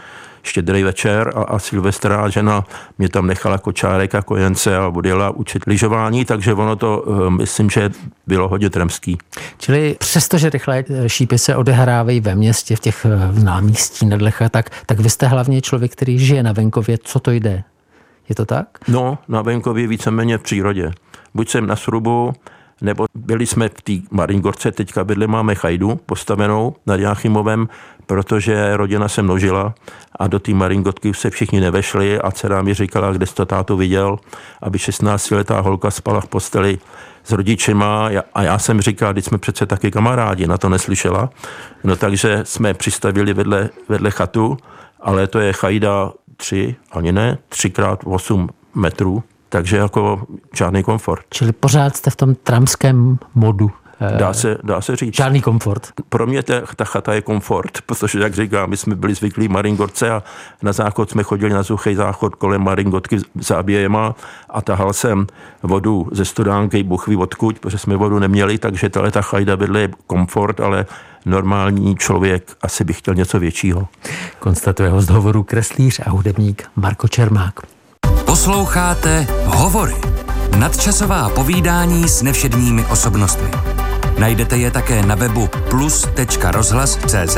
štědrý 0.47 0.83
večer 0.83 1.31
a, 1.35 1.41
a 1.41 1.59
Silvestra 1.59 2.29
žena 2.29 2.65
mě 2.97 3.09
tam 3.09 3.27
nechala 3.27 3.57
kočárek 3.57 4.15
a 4.15 4.21
kojence 4.21 4.77
a 4.77 4.87
odjela 4.87 5.29
učit 5.29 5.63
lyžování, 5.67 6.25
takže 6.25 6.53
ono 6.53 6.75
to, 6.75 7.05
eh, 7.07 7.29
myslím, 7.29 7.69
že 7.69 7.89
bylo 8.27 8.47
hodně 8.47 8.69
tremský. 8.69 9.17
Čili 9.57 9.95
přesto, 9.99 10.37
že 10.37 10.49
rychlé 10.49 10.83
šípy 11.07 11.37
se 11.37 11.55
odehrávají 11.55 12.19
ve 12.19 12.35
městě, 12.35 12.75
v 12.75 12.79
těch 12.79 13.05
eh, 13.05 13.43
náměstí 13.43 14.05
Nedlecha, 14.05 14.49
tak, 14.49 14.69
tak 14.85 14.99
vy 14.99 15.09
jste 15.09 15.27
hlavně 15.27 15.61
člověk, 15.61 15.91
který 15.91 16.19
žije 16.19 16.43
na 16.43 16.51
venkově, 16.51 16.97
co 17.03 17.19
to 17.19 17.31
jde? 17.31 17.63
Je 18.29 18.35
to 18.35 18.45
tak? 18.45 18.67
No, 18.87 19.17
na 19.27 19.41
venkově 19.41 19.87
víceméně 19.87 20.37
v 20.37 20.41
přírodě. 20.41 20.91
Buď 21.33 21.49
jsem 21.49 21.67
na 21.67 21.75
srubu, 21.75 22.33
nebo 22.81 23.05
byli 23.15 23.45
jsme 23.45 23.69
v 23.69 23.81
té 23.81 23.93
Maringorce, 24.11 24.71
teďka 24.71 25.03
bydle 25.03 25.27
máme 25.27 25.55
chajdu 25.55 25.99
postavenou 26.05 26.75
nad 26.85 26.99
Jáchymovem, 26.99 27.69
protože 28.05 28.77
rodina 28.77 29.07
se 29.07 29.21
množila 29.21 29.73
a 30.19 30.27
do 30.27 30.39
té 30.39 30.53
Maringotky 30.53 31.13
se 31.13 31.29
všichni 31.29 31.59
nevešli 31.59 32.21
a 32.21 32.31
dcera 32.31 32.61
mi 32.61 32.73
říkala, 32.73 33.11
kde 33.11 33.25
jsi 33.25 33.35
to 33.35 33.45
tátu 33.45 33.77
viděl, 33.77 34.19
aby 34.61 34.77
16-letá 34.77 35.59
holka 35.61 35.91
spala 35.91 36.21
v 36.21 36.27
posteli 36.27 36.79
s 37.23 37.31
rodičema 37.31 38.09
a 38.33 38.43
já 38.43 38.59
jsem 38.59 38.81
říkal, 38.81 39.13
když 39.13 39.25
jsme 39.25 39.37
přece 39.37 39.65
taky 39.65 39.91
kamarádi, 39.91 40.47
na 40.47 40.57
to 40.57 40.69
neslyšela. 40.69 41.29
No 41.83 41.95
takže 41.95 42.39
jsme 42.43 42.73
přistavili 42.73 43.33
vedle, 43.33 43.69
vedle 43.89 44.11
chatu, 44.11 44.57
ale 44.99 45.27
to 45.27 45.39
je 45.39 45.53
chajda 45.53 46.11
tři, 46.37 46.75
ani 46.91 47.11
ne, 47.11 47.37
třikrát 47.49 47.99
8 48.05 48.49
metrů, 48.75 49.23
takže 49.49 49.77
jako 49.77 50.25
žádný 50.53 50.83
komfort. 50.83 51.25
Čili 51.29 51.51
pořád 51.51 51.95
jste 51.95 52.09
v 52.09 52.15
tom 52.15 52.35
tramském 52.35 53.19
modu. 53.35 53.71
Eh, 54.01 54.17
dá 54.17 54.33
se, 54.33 54.57
dá 54.63 54.81
se 54.81 54.95
říct. 54.95 55.15
Žádný 55.15 55.41
komfort. 55.41 55.87
Pro 56.09 56.27
mě 56.27 56.43
ta, 56.43 56.53
ta 56.75 56.85
chata 56.85 57.13
je 57.13 57.21
komfort, 57.21 57.81
protože, 57.85 58.19
jak 58.19 58.33
říkám, 58.33 58.69
my 58.69 58.77
jsme 58.77 58.95
byli 58.95 59.13
zvyklí 59.13 59.47
Maringorce 59.47 60.11
a 60.11 60.23
na 60.61 60.73
záchod 60.73 61.09
jsme 61.09 61.23
chodili 61.23 61.53
na 61.53 61.63
suchý 61.63 61.95
záchod 61.95 62.35
kolem 62.35 62.63
Maringotky 62.63 63.17
zábějema 63.35 64.15
a 64.49 64.61
tahal 64.61 64.93
jsem 64.93 65.27
vodu 65.63 66.07
ze 66.11 66.25
studánky, 66.25 66.83
buchví 66.83 67.15
odkud, 67.15 67.59
protože 67.59 67.77
jsme 67.77 67.95
vodu 67.95 68.19
neměli, 68.19 68.57
takže 68.57 68.89
tahle 68.89 69.11
ta 69.11 69.21
chajda 69.21 69.55
vedle 69.55 69.79
je 69.79 69.89
komfort, 70.07 70.59
ale 70.59 70.85
normální 71.25 71.95
člověk 71.95 72.51
asi 72.61 72.83
by 72.83 72.93
chtěl 72.93 73.15
něco 73.15 73.39
většího. 73.39 73.87
Konstatuje 74.39 74.89
host 74.89 75.09
hovoru 75.09 75.43
kreslíř 75.43 76.01
a 76.05 76.09
hudebník 76.09 76.63
Marko 76.75 77.07
Čermák. 77.07 77.53
Posloucháte 78.25 79.27
Hovory. 79.45 79.95
Nadčasová 80.57 81.29
povídání 81.29 82.09
s 82.09 82.21
nevšedními 82.21 82.85
osobnostmi. 82.85 83.47
Najdete 84.19 84.57
je 84.57 84.71
také 84.71 85.05
na 85.05 85.15
webu 85.15 85.49
plus.rozhlas.cz, 85.69 87.37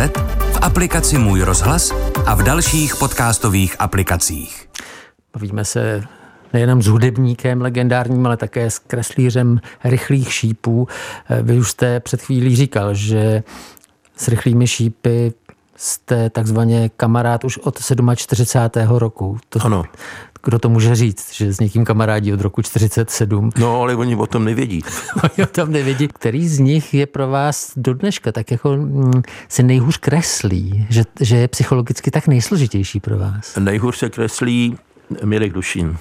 v 0.53 0.57
aplikaci 0.61 1.17
Můj 1.17 1.41
rozhlas 1.41 1.91
a 2.25 2.35
v 2.35 2.43
dalších 2.43 2.95
podcastových 2.95 3.75
aplikacích. 3.79 4.69
Bavíme 5.33 5.65
se 5.65 6.03
nejenom 6.53 6.81
s 6.81 6.87
hudebníkem 6.87 7.61
legendárním, 7.61 8.25
ale 8.25 8.37
také 8.37 8.71
s 8.71 8.79
kreslířem 8.79 9.59
rychlých 9.83 10.33
šípů. 10.33 10.87
Vy 11.41 11.57
už 11.57 11.69
jste 11.69 11.99
před 11.99 12.21
chvílí 12.21 12.55
říkal, 12.55 12.93
že 12.93 13.43
s 14.17 14.27
rychlými 14.27 14.67
šípy 14.67 15.33
jste 15.75 16.29
takzvaně 16.29 16.89
kamarád 16.97 17.43
už 17.43 17.57
od 17.57 17.79
47. 18.15 18.87
roku. 18.97 19.37
To, 19.49 19.59
ano. 19.65 19.83
Kdo 20.43 20.59
to 20.59 20.69
může 20.69 20.95
říct, 20.95 21.33
že 21.33 21.53
s 21.53 21.59
někým 21.59 21.85
kamarádí 21.85 22.33
od 22.33 22.41
roku 22.41 22.61
47? 22.61 23.49
No, 23.57 23.81
ale 23.81 23.95
oni 23.95 24.15
o 24.15 24.27
tom 24.27 24.45
nevědí. 24.45 24.81
oni 25.23 25.47
o 25.47 25.51
tom 25.51 25.71
nevědí. 25.71 26.07
Který 26.07 26.47
z 26.47 26.59
nich 26.59 26.93
je 26.93 27.05
pro 27.05 27.27
vás 27.27 27.71
do 27.75 27.93
dneška 27.93 28.31
tak 28.31 28.51
jako 28.51 28.75
mm, 28.75 29.21
se 29.49 29.63
nejhůř 29.63 29.97
kreslí, 29.97 30.87
že, 30.89 31.03
že 31.21 31.37
je 31.37 31.47
psychologicky 31.47 32.11
tak 32.11 32.27
nejsložitější 32.27 32.99
pro 32.99 33.17
vás? 33.17 33.55
Nejhůř 33.59 33.97
se 33.97 34.09
kreslí 34.09 34.77
Mirek 35.23 35.53
Dušín, 35.53 35.97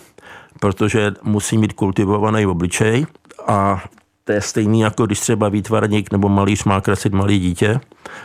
protože 0.60 1.12
musí 1.22 1.58
mít 1.58 1.72
kultivovaný 1.72 2.46
obličej 2.46 3.06
a 3.46 3.84
to 4.28 4.32
je 4.32 4.40
stejný, 4.40 4.80
jako 4.80 5.06
když 5.06 5.20
třeba 5.20 5.48
výtvarník 5.48 6.12
nebo 6.12 6.28
malíř 6.28 6.64
má 6.64 6.80
kreslit 6.80 7.12
malý 7.12 7.38
dítě, 7.38 7.80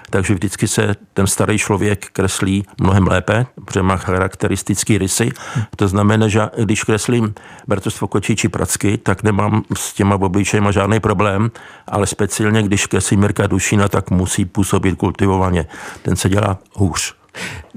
takže 0.10 0.33
vždycky 0.33 0.67
se 0.67 0.95
ten 1.13 1.27
starý 1.27 1.57
člověk 1.57 2.05
kreslí 2.13 2.65
mnohem 2.81 3.07
lépe, 3.07 3.45
protože 3.65 3.83
má 3.83 3.98
charakteristický 3.98 4.98
rysy. 4.98 5.31
To 5.75 5.88
znamená, 5.88 6.27
že 6.27 6.41
když 6.63 6.83
kreslím 6.83 7.33
Bertostvo 7.67 8.07
Kočí 8.07 8.36
či 8.36 8.50
Pracky, 8.50 8.98
tak 8.98 9.24
nemám 9.24 9.63
s 9.77 9.93
těma 9.93 10.15
obličejma 10.15 10.72
žádný 10.72 11.00
problém, 11.00 11.51
ale 11.88 12.07
speciálně 12.07 12.63
když 12.63 12.88
kreslím 12.88 13.19
Mirka 13.19 13.48
Dušina, 13.48 13.88
tak 13.88 14.12
musí 14.12 14.45
působit 14.45 14.95
kultivovaně. 14.95 15.65
Ten 16.01 16.15
se 16.15 16.29
dělá 16.29 16.57
hůř. 16.74 17.23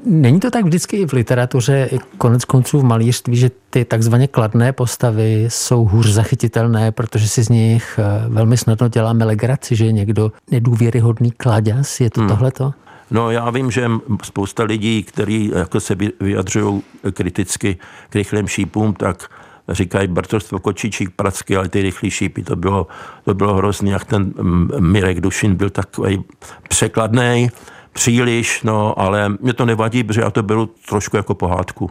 Není 0.04 0.40
to 0.40 0.50
tak 0.50 0.64
vždycky 0.64 0.96
i 0.96 1.06
v 1.06 1.12
literatuře, 1.12 1.88
i 1.92 1.98
konec 2.18 2.44
konců 2.44 2.80
v 2.80 2.84
malířství, 2.84 3.36
že 3.36 3.50
ty 3.70 3.84
takzvaně 3.84 4.28
kladné 4.28 4.72
postavy 4.72 5.44
jsou 5.48 5.84
hůř 5.84 6.06
zachytitelné, 6.06 6.92
protože 6.92 7.28
si 7.28 7.42
z 7.42 7.48
nich 7.48 7.98
eh, 7.98 8.28
velmi 8.28 8.56
snadno 8.56 8.88
děláme 8.88 9.24
legraci, 9.24 9.76
že 9.76 9.84
je 9.84 9.92
někdo 9.92 10.32
nedůvěryhodný 10.50 11.30
kladěz, 11.30 12.00
je 12.00 12.10
to 12.10 12.20
hmm. 12.20 12.28
tohleto? 12.28 12.72
No 13.10 13.30
já 13.30 13.50
vím, 13.50 13.70
že 13.70 13.90
spousta 14.22 14.62
lidí, 14.62 15.02
kteří 15.02 15.52
jako 15.54 15.80
se 15.80 15.96
vyjadřují 16.20 16.82
kriticky 17.12 17.76
k 18.10 18.14
rychlým 18.14 18.48
šípům, 18.48 18.94
tak 18.94 19.28
říkají 19.68 20.08
Bartostvo 20.08 20.58
Kočičík, 20.58 21.10
Pracky, 21.16 21.56
ale 21.56 21.68
ty 21.68 21.82
rychlý 21.82 22.10
šípy, 22.10 22.42
to 22.42 22.56
bylo, 22.56 22.86
to 23.24 23.34
bylo 23.34 23.54
hrozný, 23.54 23.90
jak 23.90 24.04
ten 24.04 24.32
Mirek 24.78 25.20
Dušin 25.20 25.54
byl 25.54 25.70
takový 25.70 26.24
překladný 26.68 27.48
příliš, 27.96 28.62
no, 28.62 29.00
ale 29.00 29.28
mě 29.40 29.52
to 29.52 29.64
nevadí, 29.64 30.04
protože 30.04 30.20
já 30.20 30.30
to 30.30 30.42
beru 30.42 30.66
trošku 30.88 31.16
jako 31.16 31.34
pohádku. 31.34 31.90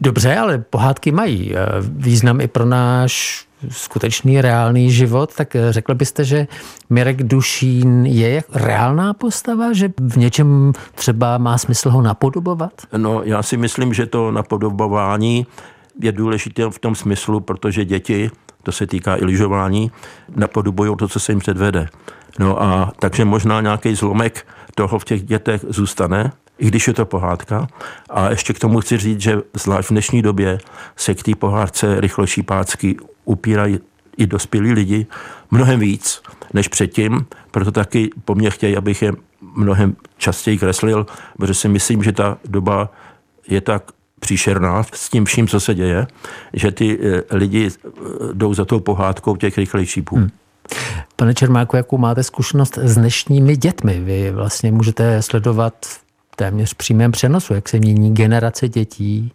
Dobře, 0.00 0.36
ale 0.36 0.58
pohádky 0.58 1.12
mají 1.12 1.56
eh, 1.56 1.66
význam 1.80 2.40
i 2.40 2.48
pro 2.48 2.64
náš 2.64 3.44
skutečný 3.70 4.40
reálný 4.40 4.92
život, 4.92 5.34
tak 5.34 5.56
eh, 5.56 5.72
řekl 5.72 5.94
byste, 5.94 6.24
že 6.24 6.46
Mirek 6.90 7.22
Dušín 7.22 8.06
je 8.06 8.42
reálná 8.52 9.14
postava, 9.14 9.72
že 9.72 9.88
v 10.00 10.16
něčem 10.16 10.72
třeba 10.94 11.38
má 11.38 11.58
smysl 11.58 11.90
ho 11.90 12.02
napodobovat? 12.02 12.72
No, 12.96 13.22
já 13.24 13.42
si 13.42 13.56
myslím, 13.56 13.94
že 13.94 14.06
to 14.06 14.30
napodobování 14.30 15.46
je 16.00 16.12
důležité 16.12 16.70
v 16.70 16.78
tom 16.78 16.94
smyslu, 16.94 17.40
protože 17.40 17.84
děti, 17.84 18.30
to 18.62 18.72
se 18.72 18.86
týká 18.86 19.16
i 19.16 19.24
lyžování, 19.24 19.90
napodobují 20.36 20.96
to, 20.98 21.08
co 21.08 21.20
se 21.20 21.32
jim 21.32 21.38
předvede. 21.38 21.88
No 22.38 22.62
a 22.62 22.92
takže 22.98 23.24
možná 23.24 23.60
nějaký 23.60 23.94
zlomek 23.94 24.46
toho 24.74 24.98
v 24.98 25.04
těch 25.04 25.22
dětech 25.22 25.64
zůstane, 25.68 26.32
i 26.58 26.66
když 26.66 26.88
je 26.88 26.94
to 26.94 27.06
pohádka. 27.06 27.68
A 28.10 28.30
ještě 28.30 28.52
k 28.52 28.58
tomu 28.58 28.80
chci 28.80 28.98
říct, 28.98 29.20
že 29.20 29.38
zvlášť 29.54 29.88
v 29.88 29.92
dnešní 29.92 30.22
době 30.22 30.58
se 30.96 31.14
k 31.14 31.22
té 31.22 31.34
pohádce 31.34 32.00
rychlejší 32.00 32.42
pácky 32.42 32.96
upírají 33.24 33.78
i 34.16 34.26
dospělí 34.26 34.72
lidi 34.72 35.06
mnohem 35.50 35.80
víc 35.80 36.22
než 36.52 36.68
předtím, 36.68 37.26
proto 37.50 37.72
taky 37.72 38.10
po 38.24 38.34
mně 38.34 38.50
chtějí, 38.50 38.76
abych 38.76 39.02
je 39.02 39.12
mnohem 39.56 39.96
častěji 40.18 40.58
kreslil, 40.58 41.06
protože 41.36 41.54
si 41.54 41.68
myslím, 41.68 42.02
že 42.02 42.12
ta 42.12 42.38
doba 42.44 42.90
je 43.48 43.60
tak 43.60 43.82
příšerná 44.20 44.82
s 44.94 45.08
tím 45.08 45.24
vším, 45.24 45.48
co 45.48 45.60
se 45.60 45.74
děje, 45.74 46.06
že 46.52 46.70
ty 46.70 46.98
eh, 47.02 47.36
lidi 47.36 47.68
eh, 47.68 47.88
jdou 48.32 48.54
za 48.54 48.64
tou 48.64 48.80
pohádkou 48.80 49.36
těch 49.36 49.58
rychlejších 49.58 50.04
Hmm. 50.12 50.30
Pane 51.16 51.34
Čermáku, 51.34 51.76
jakou 51.76 51.98
máte 51.98 52.22
zkušenost 52.22 52.78
s 52.78 52.94
dnešními 52.94 53.56
dětmi? 53.56 54.00
Vy 54.00 54.30
vlastně 54.30 54.72
můžete 54.72 55.22
sledovat 55.22 55.74
téměř 56.36 56.74
přímém 56.74 57.12
přenosu, 57.12 57.54
jak 57.54 57.68
se 57.68 57.78
mění 57.78 58.14
generace 58.14 58.68
dětí 58.68 59.32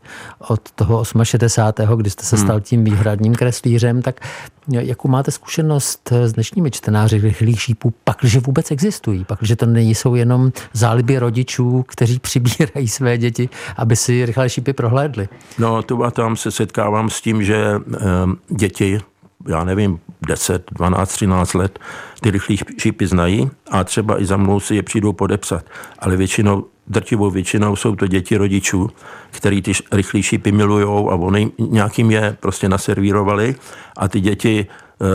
od 0.47 0.71
toho 0.75 1.03
68., 1.23 1.97
kdy 1.97 2.09
jste 2.09 2.23
se 2.23 2.35
hmm. 2.35 2.45
stal 2.45 2.59
tím 2.59 2.83
výhradním 2.83 3.35
kreslířem, 3.35 4.01
tak 4.01 4.19
jakou 4.67 5.07
máte 5.07 5.31
zkušenost 5.31 6.11
s 6.11 6.33
dnešními 6.33 6.71
čtenáři 6.71 7.17
rychlých 7.17 7.61
šípů, 7.61 7.93
pakliže 8.03 8.39
vůbec 8.39 8.71
existují, 8.71 9.25
pakliže 9.25 9.55
to 9.55 9.65
nejsou 9.65 10.15
jenom 10.15 10.51
záliby 10.73 11.19
rodičů, 11.19 11.85
kteří 11.87 12.19
přibírají 12.27 12.87
své 12.87 13.17
děti, 13.17 13.49
aby 13.77 13.95
si 13.95 14.25
rychlé 14.25 14.49
šípy 14.49 14.73
prohlédli? 14.73 15.29
No, 15.59 15.81
tu 15.83 16.03
a 16.03 16.11
tam 16.11 16.35
se 16.35 16.51
setkávám 16.51 17.09
s 17.09 17.21
tím, 17.21 17.43
že 17.43 17.75
um, 17.75 18.37
děti 18.49 18.99
já 19.47 19.63
nevím, 19.63 19.99
10, 20.27 20.63
12, 20.71 21.11
13 21.11 21.53
let 21.53 21.79
ty 22.21 22.31
rychlý 22.31 22.57
šípy 22.77 23.07
znají 23.07 23.49
a 23.71 23.83
třeba 23.83 24.21
i 24.21 24.25
za 24.25 24.37
mnou 24.37 24.59
si 24.59 24.75
je 24.75 24.83
přijdou 24.83 25.13
podepsat. 25.13 25.65
Ale 25.99 26.17
většinou, 26.17 26.65
drtivou 26.87 27.31
většinou 27.31 27.75
jsou 27.75 27.95
to 27.95 28.07
děti 28.07 28.37
rodičů, 28.37 28.89
který 29.31 29.61
ty 29.61 29.71
rychlý 29.91 30.23
šípy 30.23 30.51
milujou 30.51 31.11
a 31.11 31.15
oni 31.15 31.51
nějakým 31.59 32.11
je 32.11 32.37
prostě 32.39 32.69
naservírovali 32.69 33.55
a 33.97 34.07
ty 34.07 34.21
děti 34.21 34.67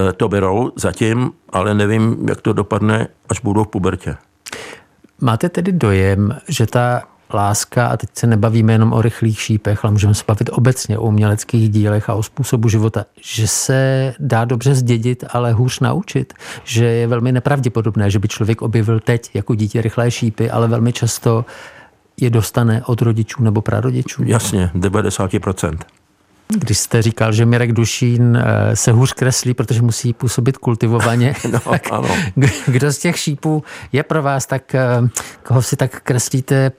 e, 0.09 0.12
to 0.12 0.29
berou 0.29 0.73
zatím, 0.77 1.31
ale 1.51 1.75
nevím, 1.75 2.29
jak 2.29 2.41
to 2.41 2.53
dopadne, 2.53 3.09
až 3.29 3.41
budou 3.41 3.65
v 3.65 3.69
pubertě. 3.69 4.17
Máte 5.21 5.49
tedy 5.49 5.73
dojem, 5.73 6.39
že 6.49 6.67
ta 6.67 7.03
láska, 7.35 7.87
a 7.87 7.97
teď 7.97 8.11
se 8.15 8.27
nebavíme 8.27 8.73
jenom 8.73 8.93
o 8.93 9.03
rychlých 9.03 9.41
šípech, 9.41 9.85
ale 9.85 9.93
můžeme 9.93 10.15
se 10.15 10.25
bavit 10.29 10.51
obecně 10.53 10.99
o 10.99 11.03
uměleckých 11.03 11.71
dílech 11.71 12.11
a 12.11 12.15
o 12.15 12.23
způsobu 12.23 12.69
života, 12.69 13.05
že 13.21 13.49
se 13.49 14.15
dá 14.19 14.45
dobře 14.45 14.75
zdědit, 14.75 15.25
ale 15.31 15.53
hůř 15.53 15.81
naučit, 15.81 16.33
že 16.65 16.85
je 16.85 17.07
velmi 17.07 17.33
nepravděpodobné, 17.33 18.11
že 18.11 18.19
by 18.19 18.29
člověk 18.29 18.62
objevil 18.62 19.01
teď 19.01 19.31
jako 19.35 19.55
dítě 19.55 19.83
rychlé 19.83 20.11
šípy, 20.11 20.51
ale 20.51 20.69
velmi 20.69 20.93
často 20.93 21.45
je 22.21 22.31
dostane 22.31 22.83
od 22.87 23.03
rodičů 23.03 23.43
nebo 23.43 23.62
prarodičů. 23.62 24.23
Jasně, 24.25 24.71
90%. 24.75 25.79
Když 26.59 26.78
jste 26.78 27.02
říkal, 27.02 27.32
že 27.32 27.47
Mirek 27.47 27.73
Dušín 27.73 28.37
eh, 28.37 28.76
se 28.76 28.92
hůř 28.92 29.12
kreslí, 29.12 29.54
protože 29.54 29.82
musí 29.82 30.12
působit 30.12 30.59
kultivovaně, 30.59 31.35
no, 31.52 31.61
tak 31.61 31.92
ano. 31.92 32.09
kdo 32.66 32.92
z 32.92 32.99
těch 32.99 33.18
šípů 33.18 33.64
je 33.92 34.02
pro 34.02 34.23
vás 34.23 34.47
tak, 34.47 34.75
eh, 34.75 35.09
koho 35.42 35.62
si 35.62 35.76
tak 35.76 36.00
kreslíte 36.00 36.54
eh, 36.56 36.73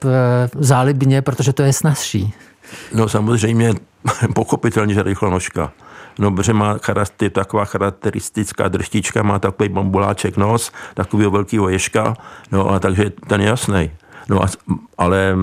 zálibně, 0.58 1.22
protože 1.22 1.52
to 1.52 1.62
je 1.62 1.72
snazší? 1.72 2.34
No 2.94 3.08
samozřejmě, 3.08 3.72
pochopitelně, 4.34 4.94
že 4.94 5.02
rychlonožka. 5.02 5.72
No, 6.18 6.30
protože 6.30 6.52
má 6.52 6.78
charakter, 6.82 7.30
taková 7.30 7.64
charakteristická 7.64 8.68
drštička, 8.68 9.22
má 9.22 9.38
takový 9.38 9.68
bambuláček 9.68 10.36
nos, 10.36 10.72
takového 10.94 11.30
velkého 11.30 11.68
ježka, 11.68 12.16
no 12.52 12.70
a 12.70 12.78
takže 12.78 13.10
ten 13.28 13.40
je 13.40 13.46
jasný. 13.46 13.90
No 14.28 14.42
a, 14.42 14.46
ale 14.98 15.36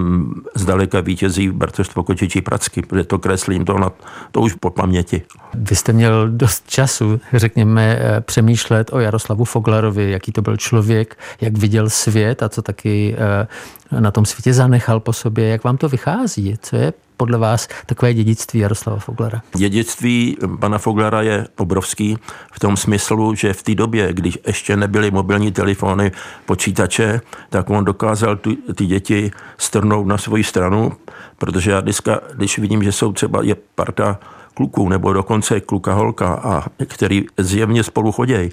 zdaleka 0.56 1.02
vítězí 1.02 1.50
bratrstvo 1.50 2.04
Kočičí 2.04 2.42
Pracky, 2.42 2.82
protože 2.82 3.04
to 3.04 3.20
kreslím 3.20 3.66
to, 3.66 3.78
na, 3.78 3.92
to 4.32 4.42
už 4.42 4.54
po 4.54 4.70
paměti. 4.70 5.22
Vy 5.54 5.76
jste 5.76 5.94
měl 5.94 6.30
dost 6.30 6.70
času, 6.70 7.20
řekněme, 7.34 8.00
eh, 8.02 8.22
přemýšlet 8.22 8.94
o 8.94 9.00
Jaroslavu 9.00 9.44
Foglarovi, 9.44 10.12
jaký 10.12 10.32
to 10.32 10.42
byl 10.42 10.58
člověk, 10.58 11.18
jak 11.42 11.58
viděl 11.58 11.90
svět 11.90 12.44
a 12.44 12.50
co 12.50 12.62
taky 12.62 13.16
eh, 13.18 14.00
na 14.00 14.12
tom 14.12 14.26
světě 14.26 14.54
zanechal 14.54 15.00
po 15.00 15.14
sobě. 15.14 15.48
Jak 15.48 15.64
vám 15.64 15.78
to 15.78 15.90
vychází? 15.90 16.56
Co 16.62 16.76
je 16.76 16.94
podle 17.22 17.38
vás 17.38 17.68
takové 17.86 18.14
dědictví 18.14 18.60
Jaroslava 18.60 19.00
Foglara? 19.00 19.42
Dědictví 19.56 20.38
pana 20.60 20.78
Foglara 20.78 21.22
je 21.22 21.48
obrovský 21.58 22.18
v 22.54 22.60
tom 22.60 22.78
smyslu, 22.78 23.36
že 23.36 23.54
v 23.54 23.64
té 23.64 23.76
době, 23.76 24.14
když 24.14 24.40
ještě 24.48 24.78
nebyly 24.78 25.12
mobilní 25.12 25.52
telefony, 25.52 26.12
počítače, 26.46 27.22
tak 27.50 27.70
on 27.70 27.86
dokázal 27.86 28.36
tu, 28.36 28.56
ty 28.56 28.86
děti 28.86 29.32
strnout 29.58 30.08
na 30.08 30.18
svoji 30.18 30.44
stranu, 30.44 30.92
protože 31.38 31.72
já 31.72 31.82
dneska, 31.82 32.20
když 32.34 32.58
vidím, 32.58 32.84
že 32.84 32.92
jsou 32.92 33.14
třeba 33.14 33.44
je 33.44 33.56
parta 33.76 34.20
kluků 34.54 34.90
nebo 34.90 35.14
dokonce 35.14 35.60
kluka 35.60 35.94
holka, 35.94 36.34
a 36.34 36.66
který 36.86 37.26
zjevně 37.38 37.84
spolu 37.84 38.12
chodějí, 38.12 38.52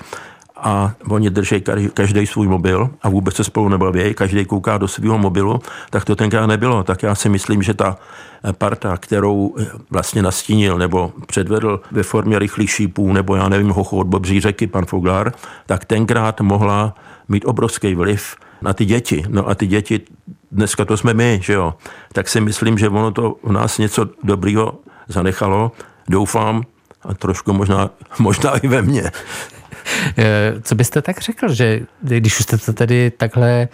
a 0.63 0.93
oni 1.09 1.31
drží 1.31 1.63
každý 1.95 2.27
svůj 2.27 2.49
mobil 2.49 2.91
a 3.03 3.09
vůbec 3.09 3.35
se 3.35 3.45
spolu 3.45 3.69
nebaví, 3.69 4.15
každý 4.15 4.45
kouká 4.45 4.79
do 4.79 4.89
svého 4.89 5.19
mobilu, 5.19 5.61
tak 5.91 6.05
to 6.05 6.17
tenkrát 6.17 6.47
nebylo. 6.47 6.83
Tak 6.83 7.03
já 7.03 7.15
si 7.15 7.29
myslím, 7.29 7.63
že 7.63 7.75
ta 7.75 7.97
parta, 8.53 8.97
kterou 8.97 9.55
vlastně 9.91 10.23
nastínil 10.23 10.79
nebo 10.79 11.13
předvedl 11.27 11.81
ve 11.91 12.03
formě 12.03 12.39
rychlých 12.39 12.71
šípů 12.71 13.13
nebo 13.13 13.37
já 13.37 13.49
nevím, 13.49 13.71
hocho 13.71 13.97
od 13.97 14.07
Bobří 14.07 14.41
řeky, 14.41 14.67
pan 14.67 14.85
Foglar, 14.85 15.33
tak 15.67 15.85
tenkrát 15.85 16.41
mohla 16.41 16.95
mít 17.29 17.45
obrovský 17.45 17.95
vliv 17.95 18.37
na 18.63 18.73
ty 18.73 18.85
děti. 18.85 19.25
No 19.29 19.49
a 19.49 19.55
ty 19.55 19.67
děti, 19.67 20.01
dneska 20.53 20.85
to 20.85 20.97
jsme 20.97 21.15
my, 21.15 21.41
že 21.43 21.53
jo. 21.53 21.75
Tak 22.13 22.29
si 22.29 22.41
myslím, 22.41 22.79
že 22.79 22.89
ono 22.89 23.11
to 23.11 23.37
v 23.43 23.53
nás 23.53 23.79
něco 23.79 24.09
dobrýho 24.23 24.75
zanechalo. 25.09 25.73
Doufám, 26.09 26.63
a 27.03 27.15
trošku 27.15 27.53
možná, 27.53 27.91
možná 28.19 28.57
i 28.57 28.69
ve 28.69 28.83
mně. 28.83 29.11
Eh, 30.19 30.55
co 30.63 30.75
byste 30.75 31.03
tak 31.03 31.21
řekl, 31.21 31.53
že 31.53 31.81
když 32.03 32.41
už 32.41 32.43
jste 32.43 32.59
to 32.59 32.73
tedy 32.73 33.11
takhle 33.11 33.69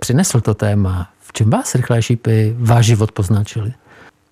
přinesl 0.00 0.40
to 0.40 0.54
téma, 0.54 1.08
v 1.20 1.32
čem 1.32 1.50
vás 1.50 1.74
rychlé 1.74 2.02
šípy 2.02 2.56
váš 2.58 2.86
život 2.86 3.12
poznačili? 3.12 3.72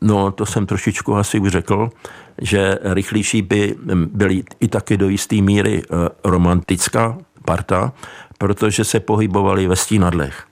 No, 0.00 0.30
to 0.30 0.46
jsem 0.46 0.66
trošičku 0.66 1.16
asi 1.16 1.38
už 1.38 1.52
řekl, 1.52 1.90
že 2.40 2.78
rychlí 2.82 3.22
šípy 3.22 3.74
byly 3.94 4.42
i 4.60 4.68
taky 4.68 4.96
do 4.96 5.08
jisté 5.08 5.36
míry 5.36 5.82
eh, 5.82 6.08
romantická 6.24 7.18
parta, 7.44 7.92
protože 8.38 8.84
se 8.84 9.00
pohybovali 9.00 9.66
ve 9.66 9.76
stínadlech. 9.76 10.44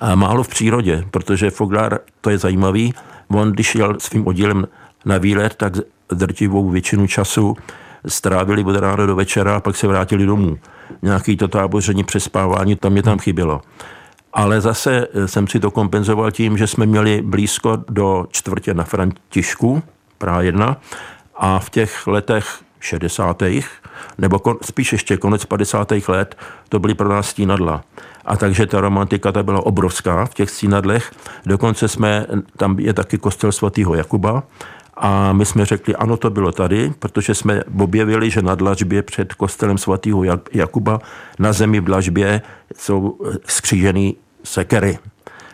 A 0.00 0.14
málo 0.14 0.42
v 0.42 0.48
přírodě, 0.48 1.04
protože 1.10 1.50
Foglar, 1.50 1.98
to 2.20 2.30
je 2.30 2.38
zajímavý, 2.38 2.94
on 3.28 3.52
když 3.52 3.74
jel 3.74 4.00
svým 4.00 4.26
oddílem 4.26 4.68
na 5.04 5.18
výlet, 5.18 5.54
tak 5.54 5.72
drtivou 6.12 6.70
většinu 6.70 7.06
času 7.06 7.56
strávili 8.06 8.64
od 8.64 8.76
rána 8.76 9.06
do 9.06 9.16
večera 9.16 9.56
a 9.56 9.60
pak 9.60 9.76
se 9.76 9.86
vrátili 9.86 10.26
domů. 10.26 10.58
Nějaký 11.02 11.36
to 11.36 11.48
táboření, 11.48 12.04
přespávání, 12.04 12.76
tam 12.76 12.92
mě 12.92 13.02
tam 13.02 13.18
chybělo. 13.18 13.60
Ale 14.32 14.60
zase 14.60 15.06
jsem 15.26 15.46
si 15.46 15.60
to 15.60 15.70
kompenzoval 15.70 16.30
tím, 16.30 16.58
že 16.58 16.66
jsme 16.66 16.86
měli 16.86 17.22
blízko 17.22 17.78
do 17.88 18.26
čtvrtě 18.30 18.74
na 18.74 18.84
Františku, 18.84 19.82
Praha 20.18 20.42
1, 20.42 20.76
a 21.36 21.58
v 21.58 21.70
těch 21.70 22.06
letech 22.06 22.60
60. 22.80 23.42
nebo 24.18 24.38
kon, 24.38 24.56
spíš 24.62 24.92
ještě 24.92 25.16
konec 25.16 25.44
50. 25.44 25.92
let, 26.08 26.36
to 26.68 26.78
byly 26.78 26.94
pro 26.94 27.08
nás 27.08 27.28
stínadla. 27.28 27.82
A 28.24 28.36
takže 28.36 28.66
ta 28.66 28.80
romantika 28.80 29.32
ta 29.32 29.42
byla 29.42 29.66
obrovská 29.66 30.26
v 30.26 30.34
těch 30.34 30.50
stínadlech. 30.50 31.12
Dokonce 31.46 31.88
jsme, 31.88 32.26
tam 32.56 32.78
je 32.78 32.92
taky 32.92 33.18
kostel 33.18 33.52
svatého 33.52 33.94
Jakuba, 33.94 34.42
a 35.00 35.32
my 35.32 35.46
jsme 35.46 35.66
řekli, 35.66 35.96
ano, 35.96 36.16
to 36.16 36.30
bylo 36.30 36.52
tady, 36.52 36.92
protože 36.98 37.34
jsme 37.34 37.64
objevili, 37.78 38.30
že 38.30 38.42
na 38.42 38.54
dlažbě 38.54 39.02
před 39.02 39.34
kostelem 39.34 39.78
svatého 39.78 40.24
Jakuba 40.52 41.00
na 41.38 41.52
zemi 41.52 41.80
v 41.80 41.84
dlažbě 41.84 42.42
jsou 42.76 43.18
eh, 43.26 43.36
skřížený 43.46 44.16
sekery. 44.44 44.98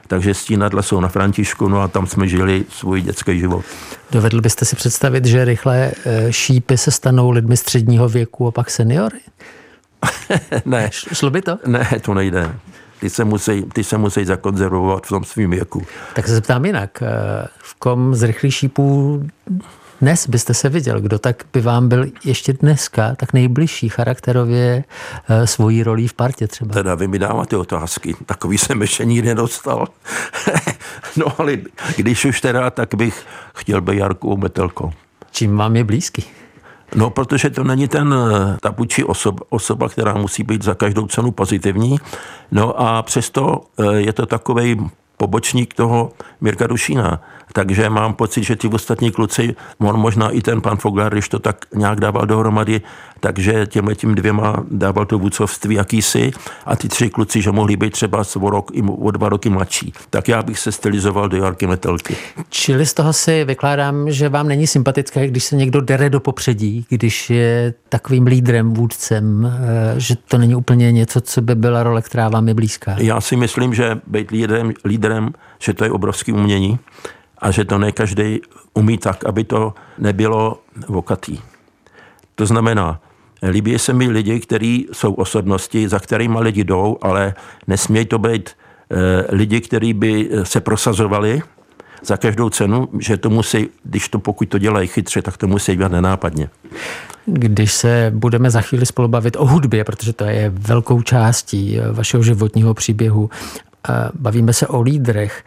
Takže 0.06 0.34
stínadla 0.34 0.82
jsou 0.82 1.00
na 1.00 1.08
Františku, 1.08 1.68
no 1.68 1.80
a 1.80 1.88
tam 1.88 2.06
jsme 2.06 2.28
žili 2.28 2.64
svůj 2.68 3.00
dětský 3.00 3.38
život. 3.38 3.64
Dovedl 4.10 4.40
byste 4.40 4.64
si 4.64 4.76
představit, 4.76 5.24
že 5.24 5.44
rychle 5.44 5.92
eh, 6.04 6.32
šípy 6.32 6.78
se 6.78 6.90
stanou 6.90 7.30
lidmi 7.30 7.56
středního 7.56 8.08
věku 8.08 8.46
a 8.46 8.50
pak 8.50 8.70
seniory? 8.70 9.20
ne. 10.64 10.90
Šlo 10.92 11.30
by 11.30 11.42
to? 11.42 11.58
Ne, 11.66 11.88
to 12.02 12.14
nejde 12.14 12.54
ty 13.00 13.10
se 13.10 13.24
musí, 13.24 13.62
ty 13.62 13.84
se 13.84 13.98
musí 13.98 14.24
zakonzervovat 14.24 15.06
v 15.06 15.08
tom 15.08 15.24
svým 15.24 15.50
věku. 15.50 15.86
Tak 16.14 16.26
se 16.26 16.34
zeptám 16.34 16.64
jinak. 16.64 17.02
Eh, 17.02 17.46
v 17.58 17.74
kom 17.74 18.14
z 18.14 18.22
rychlých 18.22 18.54
šípů 18.54 19.22
dnes 20.00 20.28
byste 20.28 20.54
se 20.54 20.68
viděl, 20.68 21.00
kdo 21.00 21.18
tak 21.18 21.44
by 21.52 21.60
vám 21.60 21.88
byl 21.88 22.06
ještě 22.24 22.52
dneska 22.52 23.14
tak 23.14 23.32
nejbližší 23.32 23.88
charakterově 23.88 24.84
eh, 25.28 25.46
svojí 25.46 25.82
rolí 25.82 26.08
v 26.08 26.14
partě 26.14 26.46
třeba? 26.46 26.74
Teda 26.74 26.94
vy 26.94 27.08
mi 27.08 27.18
dáváte 27.18 27.56
otázky, 27.56 28.14
takový 28.26 28.58
jsem 28.58 28.82
ještě 28.82 29.04
nikdy 29.04 29.28
nedostal. 29.28 29.86
no 31.16 31.26
ale 31.38 31.56
když 31.96 32.24
už 32.24 32.40
teda, 32.40 32.70
tak 32.70 32.94
bych 32.94 33.26
chtěl 33.54 33.80
být 33.80 33.96
Jarkou 33.96 34.36
Metelko. 34.36 34.92
Čím 35.30 35.56
vám 35.56 35.76
je 35.76 35.84
blízký? 35.84 36.24
No, 36.94 37.10
protože 37.10 37.50
to 37.50 37.64
není 37.64 37.88
ten 37.88 38.14
eh, 38.14 38.56
ta 38.60 38.74
osoba, 39.04 39.44
osoba, 39.48 39.88
která 39.88 40.14
musí 40.14 40.42
být 40.42 40.62
za 40.62 40.74
každou 40.74 41.06
cenu 41.06 41.30
pozitivní. 41.30 41.96
No 42.52 42.80
a 42.80 43.02
přesto 43.02 43.60
eh, 43.78 43.92
je 43.96 44.12
to 44.12 44.26
takový 44.26 44.90
pobočník 45.16 45.74
toho 45.74 46.12
Mirka 46.40 46.66
Dušína. 46.66 47.20
Takže 47.56 47.90
mám 47.90 48.14
pocit, 48.14 48.44
že 48.44 48.56
ty 48.56 48.68
ostatní 48.68 49.10
kluci, 49.10 49.56
on 49.78 49.96
možná 49.96 50.30
i 50.30 50.40
ten 50.40 50.60
pan 50.60 50.76
Foglar, 50.76 51.12
když 51.12 51.28
to 51.28 51.38
tak 51.38 51.56
nějak 51.74 52.00
dával 52.00 52.26
dohromady, 52.26 52.80
takže 53.20 53.66
těmhle 53.66 53.94
tím 53.94 54.14
dvěma 54.14 54.64
dával 54.70 55.06
to 55.06 55.18
vůcovství 55.18 55.74
jakýsi 55.74 56.30
a 56.66 56.76
ty 56.76 56.88
tři 56.88 57.10
kluci, 57.10 57.42
že 57.42 57.52
mohli 57.52 57.76
být 57.76 57.92
třeba 57.92 58.22
o, 58.40 58.50
rok, 58.50 58.70
o 58.98 59.10
dva 59.10 59.28
roky 59.28 59.48
mladší. 59.48 59.92
Tak 60.10 60.28
já 60.28 60.42
bych 60.42 60.58
se 60.58 60.72
stylizoval 60.72 61.28
do 61.28 61.36
Jarky 61.36 61.66
Metelky. 61.66 62.16
Čili 62.48 62.86
z 62.86 62.94
toho 62.94 63.12
si 63.12 63.44
vykládám, 63.44 64.10
že 64.10 64.28
vám 64.28 64.48
není 64.48 64.66
sympatické, 64.66 65.28
když 65.28 65.44
se 65.44 65.56
někdo 65.56 65.80
dere 65.80 66.10
do 66.10 66.20
popředí, 66.20 66.86
když 66.88 67.30
je 67.30 67.74
takovým 67.88 68.26
lídrem, 68.26 68.74
vůdcem, 68.74 69.46
eh, 69.46 70.00
že 70.00 70.14
to 70.28 70.38
není 70.38 70.54
úplně 70.54 70.92
něco, 70.92 71.20
co 71.20 71.42
by 71.42 71.54
byla 71.54 71.82
role, 71.82 72.02
která 72.02 72.28
vám 72.28 72.48
je 72.48 72.54
blízká. 72.54 72.96
Já 72.98 73.20
si 73.20 73.36
myslím, 73.36 73.74
že 73.74 74.00
být 74.06 74.30
lídrem, 74.30 74.72
lídrem 74.84 75.32
že 75.58 75.74
to 75.74 75.84
je 75.84 75.90
obrovský 75.90 76.32
umění 76.32 76.78
a 77.46 77.50
že 77.50 77.64
to 77.64 77.78
ne 77.78 77.92
každý 77.92 78.40
umí 78.74 78.98
tak, 78.98 79.24
aby 79.24 79.44
to 79.44 79.74
nebylo 79.98 80.58
vokatý. 80.88 81.38
To 82.34 82.46
znamená, 82.46 83.00
líbí 83.42 83.78
se 83.78 83.92
mi 83.92 84.08
lidi, 84.08 84.40
kteří 84.40 84.88
jsou 84.92 85.14
osobnosti, 85.14 85.88
za 85.88 85.98
kterými 85.98 86.38
lidi 86.40 86.64
jdou, 86.64 86.98
ale 87.02 87.34
nesmějí 87.66 88.06
to 88.06 88.18
být 88.18 88.50
eh, 88.50 88.96
lidi, 89.36 89.60
kteří 89.60 89.92
by 89.94 90.30
se 90.42 90.60
prosazovali 90.60 91.42
za 92.02 92.16
každou 92.16 92.50
cenu, 92.50 92.88
že 92.98 93.16
to 93.16 93.30
musí, 93.30 93.68
když 93.84 94.08
to 94.08 94.18
pokud 94.18 94.48
to 94.48 94.58
dělají 94.58 94.88
chytře, 94.88 95.22
tak 95.22 95.36
to 95.36 95.46
musí 95.46 95.76
dělat 95.76 95.92
nenápadně. 95.92 96.48
Když 97.26 97.72
se 97.72 98.12
budeme 98.14 98.50
za 98.50 98.60
chvíli 98.60 98.86
spolu 98.86 99.08
bavit 99.08 99.36
o 99.36 99.46
hudbě, 99.46 99.84
protože 99.84 100.12
to 100.12 100.24
je 100.24 100.50
velkou 100.50 101.02
částí 101.02 101.78
vašeho 101.92 102.22
životního 102.22 102.74
příběhu, 102.74 103.30
bavíme 104.14 104.52
se 104.52 104.66
o 104.66 104.82
lídrech 104.82 105.44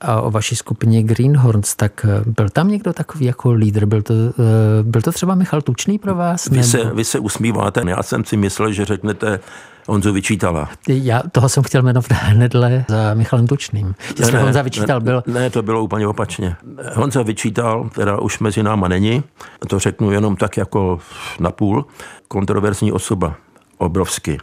a 0.00 0.20
o 0.20 0.30
vaší 0.30 0.56
skupině 0.56 1.02
Greenhorns, 1.02 1.74
tak 1.74 2.06
eh, 2.08 2.22
byl 2.26 2.48
tam 2.48 2.68
někdo 2.68 2.92
takový 2.92 3.24
jako 3.24 3.52
lídr? 3.52 3.86
Byl 3.86 4.02
to, 4.02 4.14
eh, 4.14 4.82
byl 4.82 5.02
to 5.02 5.12
třeba 5.12 5.34
Michal 5.34 5.62
Tučný 5.62 5.98
pro 5.98 6.14
vás? 6.14 6.48
Vy 6.48 6.62
se, 6.62 6.84
vy 6.94 7.04
se 7.04 7.18
usmíváte, 7.18 7.82
já 7.86 8.02
jsem 8.02 8.24
si 8.24 8.36
myslel, 8.36 8.72
že 8.72 8.84
řeknete 8.84 9.40
Honzu 9.88 10.12
Vyčítala. 10.12 10.68
Já 10.88 11.22
toho 11.32 11.48
jsem 11.48 11.62
chtěl 11.62 11.82
jmenovat 11.82 12.12
hnedle 12.12 12.84
za 12.88 13.14
Michalem 13.14 13.46
Tučným. 13.46 13.94
Jestli 14.18 14.32
ne, 14.32 14.42
Honza 14.42 14.62
Vyčítal 14.62 15.00
ne, 15.00 15.04
byl... 15.04 15.22
Ne, 15.26 15.50
to 15.50 15.62
bylo 15.62 15.82
úplně 15.82 16.06
opačně. 16.06 16.56
Honza 16.94 17.22
Vyčítal, 17.22 17.90
teda 17.94 18.20
už 18.20 18.38
mezi 18.38 18.62
náma 18.62 18.88
není, 18.88 19.22
to 19.68 19.78
řeknu 19.78 20.10
jenom 20.10 20.36
tak 20.36 20.56
jako 20.56 20.98
napůl, 21.40 21.86
kontroverzní 22.28 22.92
osoba, 22.92 23.34
obrovský 23.78 24.38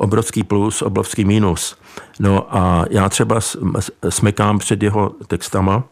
obrovský 0.00 0.44
plus, 0.44 0.82
obrovský 0.82 1.24
mínus. 1.24 1.76
No 2.20 2.56
a 2.56 2.84
já 2.90 3.08
třeba 3.08 3.40
smekám 4.08 4.58
před 4.58 4.82
jeho 4.82 5.12
textama, 5.26 5.84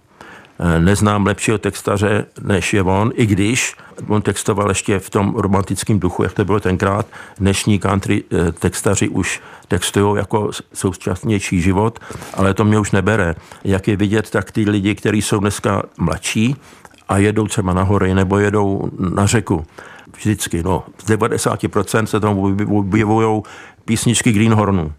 Eh, 0.61 0.81
neznám 0.81 1.27
lepšího 1.27 1.59
textaře, 1.59 2.27
než 2.43 2.75
je 2.75 2.83
on, 2.83 3.13
i 3.15 3.27
když 3.27 3.77
on 4.09 4.23
textoval 4.23 4.69
ještě 4.69 4.99
v 4.99 5.11
tom 5.11 5.35
romantickém 5.37 6.01
duchu, 6.01 6.23
jak 6.23 6.33
to 6.33 6.45
bylo 6.45 6.61
tenkrát. 6.61 7.07
Dnešní 7.39 7.79
country 7.79 8.25
eh, 8.33 8.53
textaři 8.53 9.09
už 9.09 9.41
textují 9.69 10.17
jako 10.17 10.51
současnější 10.75 11.61
život, 11.61 11.99
ale 12.35 12.55
to 12.55 12.65
mě 12.65 12.79
už 12.79 12.91
nebere. 12.91 13.35
Jak 13.65 13.89
je 13.89 13.97
vidět, 13.97 14.31
tak 14.31 14.53
ty 14.53 14.71
lidi, 14.71 14.95
kteří 14.95 15.23
jsou 15.23 15.41
dneska 15.41 15.83
mladší 15.99 16.57
a 17.09 17.19
jedou 17.19 17.47
třeba 17.47 17.73
na 17.73 17.83
hory 17.83 18.15
nebo 18.15 18.39
jedou 18.39 18.91
na 18.99 19.27
řeku, 19.27 19.67
vždycky, 20.17 20.63
no, 20.63 20.85
z 21.05 21.11
90% 21.11 22.05
se 22.05 22.21
tam 22.21 22.39
objevují 22.69 23.43
písničky 23.85 24.33
Greenhornu. 24.33 24.93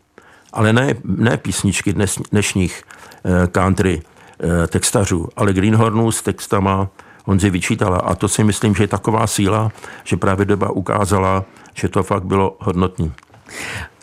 Ale 0.54 0.74
ne, 0.74 0.96
ne 1.04 1.38
písničky 1.38 1.94
dnes, 1.94 2.20
dnešních 2.32 2.84
eh, 3.26 3.48
country 3.48 4.02
Eh, 4.44 4.68
textařů, 4.68 5.28
ale 5.36 5.54
Greenhornu 5.54 6.12
s 6.12 6.22
textama 6.22 6.90
Honzi 7.26 7.50
vyčítala. 7.50 7.98
A 7.98 8.16
to 8.16 8.28
si 8.28 8.44
myslím, 8.44 8.76
že 8.76 8.84
je 8.84 8.88
taková 8.88 9.28
síla, 9.28 9.72
že 10.04 10.18
právě 10.18 10.46
doba 10.46 10.72
ukázala, 10.72 11.46
že 11.74 11.90
to 11.90 12.04
fakt 12.04 12.24
bylo 12.24 12.58
hodnotný. 12.60 13.14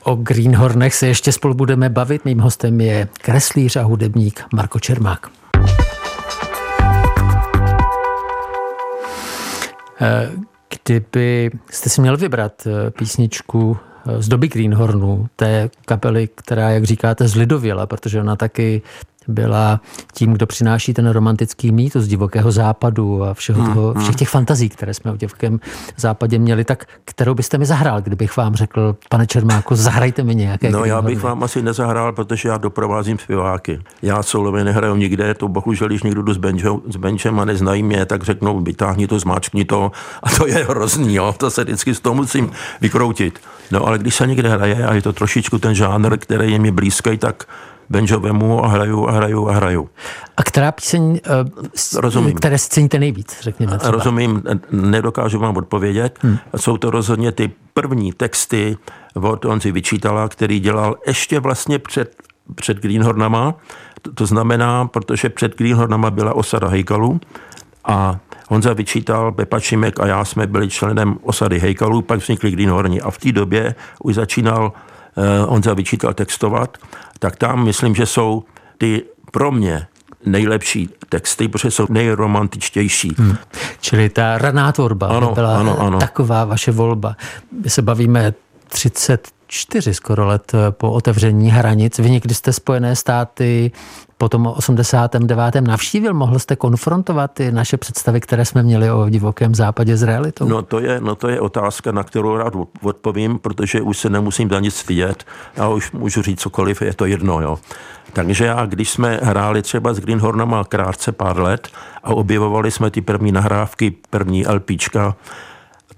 O 0.03 0.15
Greenhornech 0.15 0.95
se 0.95 1.07
ještě 1.07 1.33
spolu 1.33 1.55
budeme 1.55 1.89
bavit. 1.89 2.25
Mým 2.25 2.39
hostem 2.39 2.81
je 2.81 3.09
kreslíř 3.13 3.77
a 3.77 3.83
hudebník 3.83 4.45
Marko 4.55 4.81
Čermák. 4.81 5.31
Eh, 10.01 10.31
kdyby 10.85 11.51
jste 11.71 11.91
si 11.91 12.01
měl 12.01 12.17
vybrat 12.17 12.69
písničku 12.99 13.77
z 14.19 14.29
doby 14.29 14.49
Greenhornu, 14.49 15.27
té 15.37 15.71
kapely, 15.85 16.29
která, 16.35 16.71
jak 16.71 16.85
říkáte, 16.85 17.29
zlidověla, 17.29 17.87
protože 17.87 18.21
ona 18.21 18.37
taky 18.37 18.83
byla 19.29 19.81
tím, 20.15 20.33
kdo 20.33 20.47
přináší 20.47 20.95
ten 20.95 21.09
romantický 21.09 21.73
mýtus 21.73 22.05
z 22.05 22.09
divokého 22.09 22.53
západu 22.53 23.25
a 23.25 23.35
všeho 23.35 23.63
hmm, 23.63 23.75
toho, 23.75 23.93
hmm. 23.93 24.03
všech 24.03 24.17
těch 24.17 24.29
fantazí, 24.29 24.69
které 24.69 24.95
jsme 24.95 25.13
o 25.13 25.17
divokém 25.17 25.61
západě 25.97 26.39
měli, 26.39 26.65
tak 26.65 26.85
kterou 27.05 27.35
byste 27.35 27.59
mi 27.59 27.67
zahrál, 27.67 28.03
kdybych 28.03 28.37
vám 28.37 28.55
řekl, 28.55 28.97
pane 29.09 29.27
Čermáku, 29.27 29.75
zahrajte 29.75 30.23
mi 30.23 30.35
nějaké. 30.35 30.71
No 30.71 30.85
já 30.85 31.03
bych 31.03 31.23
vám 31.23 31.43
asi 31.43 31.63
nezahrál, 31.63 32.13
protože 32.13 32.49
já 32.49 32.57
doprovázím 32.57 33.19
zpěváky. 33.19 33.81
Já 34.03 34.23
solově 34.23 34.65
nehraju 34.65 34.97
nikde, 34.97 35.35
to 35.35 35.49
bohužel, 35.49 35.89
když 35.89 36.03
někdo 36.03 36.23
jdu 36.23 36.35
s, 36.35 36.37
benčem, 36.37 36.81
s 36.89 36.97
benchem 36.97 37.41
a 37.41 37.45
neznají 37.45 37.83
mě, 37.83 38.07
tak 38.07 38.23
řeknou, 38.23 38.61
vytáhni 38.61 39.07
to, 39.07 39.19
zmáčkni 39.19 39.65
to 39.65 39.93
a 40.23 40.31
to 40.31 40.47
je 40.47 40.65
hrozný, 40.65 41.15
jo? 41.15 41.35
to 41.39 41.51
se 41.51 41.65
vždycky 41.65 41.95
z 41.95 42.01
toho 42.01 42.15
musím 42.15 42.51
vykroutit. 42.81 43.41
No 43.71 43.87
ale 43.87 43.99
když 43.99 44.15
se 44.15 44.27
někde 44.27 44.49
hraje 44.49 44.87
a 44.87 44.95
je 44.95 45.03
to 45.03 45.13
trošičku 45.13 45.59
ten 45.59 45.75
žánr, 45.75 46.19
který 46.19 46.53
je 46.53 46.59
mi 46.59 46.71
blízký, 46.71 47.19
tak 47.19 47.45
banjo 47.91 48.21
vemu 48.21 48.65
a 48.65 48.69
hraju 48.69 49.09
a 49.09 49.13
hraju 49.13 49.49
a 49.49 49.53
hraju. 49.53 49.89
A 50.37 50.43
která 50.43 50.73
píseň, 50.73 51.03
uh, 51.03 52.01
Rozumím. 52.01 52.35
které 52.35 52.59
si 52.59 52.69
ceníte 52.69 52.99
nejvíc, 52.99 53.37
řekněme 53.41 53.79
třeba? 53.79 53.91
Rozumím, 53.91 54.43
nedokážu 54.71 55.39
vám 55.39 55.57
odpovědět. 55.57 56.19
Hmm. 56.23 56.39
Jsou 56.57 56.77
to 56.77 56.91
rozhodně 56.91 57.33
ty 57.33 57.51
první 57.75 58.13
texty 58.13 58.77
od 59.15 59.45
Honzi 59.45 59.73
Vyčítala, 59.73 60.29
který 60.29 60.61
dělal 60.61 60.97
ještě 61.07 61.41
vlastně 61.41 61.79
před, 61.79 62.17
před 62.55 62.77
Greenhornama. 62.79 63.55
To, 64.03 64.13
to 64.13 64.27
znamená, 64.27 64.87
protože 64.87 65.29
před 65.29 65.57
Greenhornama 65.57 66.11
byla 66.11 66.35
osada 66.35 66.69
Hejkalu 66.69 67.21
a 67.85 68.19
Honza 68.49 68.73
vyčítal, 68.73 69.33
Pepa 69.33 69.61
Čimek 69.61 70.01
a 70.01 70.07
já 70.07 70.25
jsme 70.25 70.47
byli 70.47 70.69
členem 70.71 71.19
osady 71.23 71.59
Hejkalu, 71.59 72.03
pak 72.03 72.21
vznikli 72.21 72.51
Greenhorni 72.51 73.01
a 73.01 73.11
v 73.11 73.19
té 73.19 73.33
době 73.33 73.75
už 74.03 74.15
začínal 74.15 74.73
uh, 75.17 75.51
Honza 75.51 75.75
vyčítal 75.75 76.15
textovat 76.15 76.79
tak 77.19 77.37
tam 77.37 77.65
myslím, 77.65 77.95
že 77.95 78.07
jsou 78.07 78.45
ty 78.79 79.03
pro 79.31 79.53
mě 79.53 79.87
nejlepší 80.27 80.91
texty, 81.09 81.49
protože 81.49 81.71
jsou 81.71 81.87
nejromantičtější. 81.91 83.15
Hmm. 83.19 83.37
Čili 83.81 84.09
ta 84.09 84.39
raná 84.39 84.73
tvorba 84.73 85.07
ano, 85.07 85.35
byla 85.35 85.59
ano, 85.59 85.81
ano. 85.81 85.99
taková 85.99 86.45
vaše 86.45 86.73
volba. 86.73 87.17
My 87.65 87.71
se 87.71 87.83
bavíme 87.83 88.35
34 88.69 89.95
skoro 89.95 90.27
let 90.27 90.53
po 90.71 90.91
otevření 90.93 91.51
hranic. 91.51 91.99
Vy 91.99 92.11
někdy 92.11 92.35
jste 92.35 92.53
Spojené 92.53 92.97
státy 92.97 93.71
po 94.19 94.29
tom 94.29 94.47
89. 94.47 95.55
navštívil? 95.61 96.15
Mohl 96.15 96.39
jste 96.39 96.57
konfrontovat 96.57 97.31
ty 97.33 97.53
naše 97.53 97.77
představy, 97.77 98.21
které 98.21 98.45
jsme 98.45 98.63
měli 98.63 98.91
o 98.91 99.09
divokém 99.09 99.55
západě 99.55 99.97
s 99.97 100.03
realitou? 100.03 100.49
No 100.49 100.63
to 100.63 100.81
je, 100.81 101.01
no 101.01 101.15
to 101.15 101.29
je 101.29 101.41
otázka, 101.41 101.93
na 101.93 102.05
kterou 102.05 102.37
rád 102.37 102.53
odpovím, 102.83 103.39
protože 103.39 103.81
už 103.81 103.99
se 103.99 104.11
nemusím 104.11 104.51
za 104.51 104.61
nic 104.61 104.87
vidět. 104.89 105.25
Já 105.57 105.69
už 105.69 105.93
můžu 105.93 106.23
říct 106.23 106.41
cokoliv, 106.41 106.83
je 106.83 106.95
to 106.95 107.07
jedno. 107.07 107.41
Jo. 107.41 107.59
Takže 108.13 108.45
já, 108.45 108.67
když 108.67 108.91
jsme 108.91 109.21
hráli 109.23 109.63
třeba 109.63 109.95
s 109.95 110.01
Greenhornama 110.01 110.65
krátce 110.65 111.13
pár 111.13 111.41
let 111.41 111.69
a 112.05 112.11
objevovali 112.11 112.71
jsme 112.71 112.91
ty 112.91 113.01
první 113.01 113.33
nahrávky, 113.33 113.95
první 114.11 114.47
LPčka, 114.47 115.17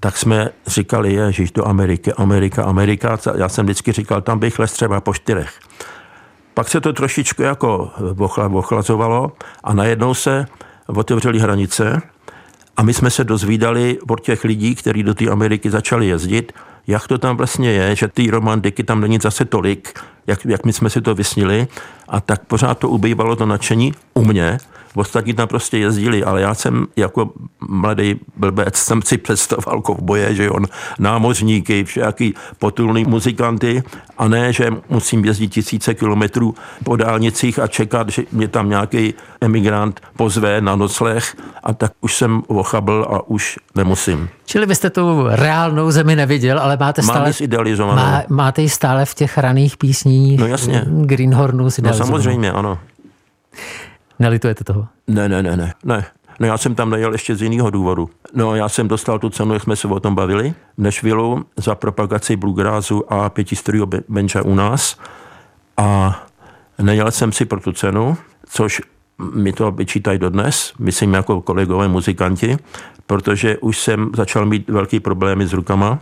tak 0.00 0.16
jsme 0.16 0.50
říkali, 0.66 1.18
že 1.30 1.44
do 1.54 1.68
Ameriky, 1.68 2.12
Amerika, 2.12 2.64
Amerika. 2.64 3.18
Já 3.36 3.48
jsem 3.48 3.66
vždycky 3.66 3.92
říkal, 3.92 4.20
tam 4.20 4.38
bych 4.38 4.58
les 4.58 4.72
třeba 4.72 5.00
po 5.00 5.14
čtyřech. 5.14 5.60
Pak 6.54 6.68
se 6.68 6.80
to 6.80 6.92
trošičku 6.92 7.42
jako 7.42 7.90
ochlazovalo 8.52 9.32
a 9.64 9.74
najednou 9.74 10.14
se 10.14 10.46
otevřely 10.86 11.38
hranice 11.38 12.02
a 12.76 12.82
my 12.82 12.94
jsme 12.94 13.10
se 13.10 13.24
dozvídali 13.24 13.98
od 14.08 14.20
těch 14.20 14.44
lidí, 14.44 14.74
kteří 14.74 15.02
do 15.02 15.14
té 15.14 15.30
Ameriky 15.30 15.70
začali 15.70 16.06
jezdit, 16.06 16.52
jak 16.86 17.08
to 17.08 17.18
tam 17.18 17.36
vlastně 17.36 17.72
je, 17.72 17.96
že 17.96 18.08
ty 18.08 18.30
romantiky 18.30 18.84
tam 18.84 19.00
není 19.00 19.18
zase 19.22 19.44
tolik, 19.44 20.00
jak, 20.26 20.44
jak 20.44 20.64
my 20.64 20.72
jsme 20.72 20.90
si 20.90 21.00
to 21.00 21.14
vysnili 21.14 21.68
a 22.08 22.20
tak 22.20 22.44
pořád 22.44 22.78
to 22.78 22.88
ubývalo 22.88 23.36
to 23.36 23.46
nadšení 23.46 23.94
u 24.14 24.24
mě, 24.24 24.58
Ostatní 24.94 25.34
tam 25.34 25.48
prostě 25.48 25.78
jezdili, 25.78 26.24
ale 26.24 26.40
já 26.40 26.54
jsem 26.54 26.86
jako 26.96 27.30
mladý 27.68 28.20
blbec 28.36 28.76
jsem 28.76 29.02
si 29.02 29.18
představoval 29.18 29.82
kovboje, 29.82 30.34
že 30.34 30.50
on 30.50 30.66
námořníky, 30.98 31.84
všaký 31.84 32.34
potulný 32.58 33.04
muzikanty 33.04 33.82
a 34.18 34.28
ne, 34.28 34.52
že 34.52 34.70
musím 34.88 35.24
jezdit 35.24 35.48
tisíce 35.48 35.94
kilometrů 35.94 36.54
po 36.84 36.96
dálnicích 36.96 37.58
a 37.58 37.66
čekat, 37.66 38.08
že 38.08 38.22
mě 38.32 38.48
tam 38.48 38.68
nějaký 38.68 39.14
emigrant 39.40 40.00
pozve 40.16 40.60
na 40.60 40.76
nocleh 40.76 41.36
a 41.62 41.72
tak 41.72 41.92
už 42.00 42.16
jsem 42.16 42.42
ochabl 42.46 43.06
a 43.10 43.28
už 43.28 43.58
nemusím. 43.74 44.28
Čili 44.44 44.66
vy 44.66 44.74
jste 44.74 44.90
tu 44.90 45.24
reálnou 45.28 45.90
zemi 45.90 46.16
neviděl, 46.16 46.58
ale 46.58 46.76
máte 46.76 47.02
stále... 47.02 47.32
idealizovanou. 47.40 48.02
Má, 48.02 48.22
máte 48.28 48.62
ji 48.62 48.68
stále 48.68 49.04
v 49.04 49.14
těch 49.14 49.38
raných 49.38 49.76
písních 49.76 50.40
no 50.40 50.46
jasně. 50.46 50.84
Greenhornu 50.86 51.68
No 51.82 51.94
samozřejmě, 51.94 52.52
ano. 52.52 52.78
Nelitujete 54.18 54.64
toho? 54.64 54.86
Ne, 55.06 55.28
ne, 55.28 55.42
ne, 55.42 55.56
ne, 55.56 55.74
ne. 55.84 56.04
No 56.40 56.46
já 56.46 56.58
jsem 56.58 56.74
tam 56.74 56.90
nejel 56.90 57.12
ještě 57.12 57.36
z 57.36 57.42
jiného 57.42 57.70
důvodu. 57.70 58.10
No 58.34 58.54
já 58.54 58.68
jsem 58.68 58.88
dostal 58.88 59.18
tu 59.18 59.30
cenu, 59.30 59.54
jak 59.54 59.62
jsme 59.62 59.76
se 59.76 59.88
o 59.88 60.00
tom 60.00 60.14
bavili, 60.14 60.54
v 60.78 60.82
Nashville 60.82 61.42
za 61.56 61.74
propagaci 61.74 62.36
bluegrassu 62.36 63.12
a 63.12 63.28
pětistorýho 63.28 63.86
bencha 64.08 64.42
u 64.42 64.54
nás. 64.54 64.96
A 65.76 66.20
nejel 66.82 67.10
jsem 67.10 67.32
si 67.32 67.44
pro 67.44 67.60
tu 67.60 67.72
cenu, 67.72 68.16
což 68.48 68.82
mi 69.34 69.52
to 69.52 69.70
vyčítají 69.70 70.18
dodnes, 70.18 70.72
myslím 70.78 71.14
jako 71.14 71.42
kolegové 71.42 71.88
muzikanti, 71.88 72.56
protože 73.06 73.58
už 73.58 73.78
jsem 73.78 74.10
začal 74.16 74.46
mít 74.46 74.70
velký 74.70 75.00
problémy 75.00 75.46
s 75.46 75.52
rukama 75.52 75.98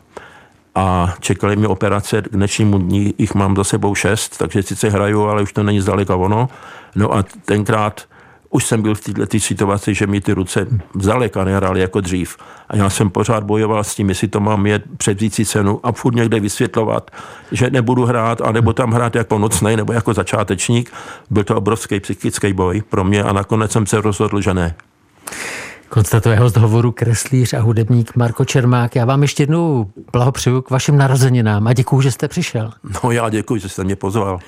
a 0.76 1.14
čekali 1.20 1.56
mi 1.56 1.66
operace, 1.66 2.22
k 2.22 2.28
dnešnímu 2.32 2.78
dní 2.78 3.14
jich 3.18 3.34
mám 3.34 3.56
za 3.56 3.64
sebou 3.64 3.94
šest, 3.94 4.38
takže 4.38 4.62
sice 4.62 4.90
hraju, 4.90 5.24
ale 5.24 5.42
už 5.42 5.52
to 5.52 5.62
není 5.62 5.80
zdaleka 5.80 6.16
ono. 6.16 6.48
No 6.96 7.14
a 7.14 7.24
tenkrát 7.44 8.04
už 8.50 8.66
jsem 8.66 8.82
byl 8.82 8.94
v 8.94 9.00
této 9.00 9.40
situaci, 9.40 9.94
že 9.94 10.06
mi 10.06 10.20
ty 10.20 10.32
ruce 10.32 10.66
zdaleka 10.94 11.44
nehrály 11.44 11.80
jako 11.80 12.00
dřív. 12.00 12.36
A 12.68 12.76
já 12.76 12.90
jsem 12.90 13.10
pořád 13.10 13.44
bojoval 13.44 13.84
s 13.84 13.94
tím, 13.94 14.08
jestli 14.08 14.28
to 14.28 14.40
mám 14.40 14.66
jet 14.66 14.82
předzící 14.96 15.44
cenu 15.44 15.80
a 15.82 15.92
furt 15.92 16.14
někde 16.14 16.40
vysvětlovat, 16.40 17.10
že 17.52 17.70
nebudu 17.70 18.04
hrát, 18.04 18.40
anebo 18.40 18.72
tam 18.72 18.92
hrát 18.92 19.14
jako 19.14 19.38
nocnej 19.38 19.76
nebo 19.76 19.92
jako 19.92 20.14
začátečník. 20.14 20.92
Byl 21.30 21.44
to 21.44 21.56
obrovský 21.56 22.00
psychický 22.00 22.52
boj 22.52 22.82
pro 22.88 23.04
mě 23.04 23.22
a 23.22 23.32
nakonec 23.32 23.72
jsem 23.72 23.86
se 23.86 24.00
rozhodl, 24.00 24.40
že 24.40 24.54
ne. 24.54 24.74
Konstatuje 25.88 26.37
host 26.37 26.57
hovoru 26.57 26.92
kreslíř 26.92 27.55
a 27.55 27.61
hudebník 27.61 28.16
Marko 28.16 28.44
Čermák. 28.44 28.96
Já 28.96 29.05
vám 29.05 29.22
ještě 29.22 29.42
jednou 29.42 29.90
blahopřeju 30.12 30.62
k 30.62 30.70
vašim 30.70 30.96
narozeninám 30.96 31.66
a 31.66 31.72
děkuji, 31.72 32.01
že 32.01 32.11
jste 32.11 32.29
přišel. 32.29 32.70
No 33.05 33.11
já 33.11 33.29
děkuji, 33.29 33.61
že 33.61 33.68
jste 33.68 33.85
mě 33.85 33.96
pozval. 33.96 34.38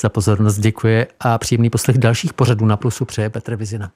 Za 0.00 0.08
pozornost 0.08 0.58
děkuji 0.58 1.06
a 1.20 1.38
příjemný 1.38 1.70
poslech 1.70 1.98
dalších 1.98 2.32
pořadů 2.32 2.66
na 2.66 2.76
Plusu 2.76 3.04
přeje 3.04 3.30
Petr 3.30 3.56
Vizina. 3.56 3.90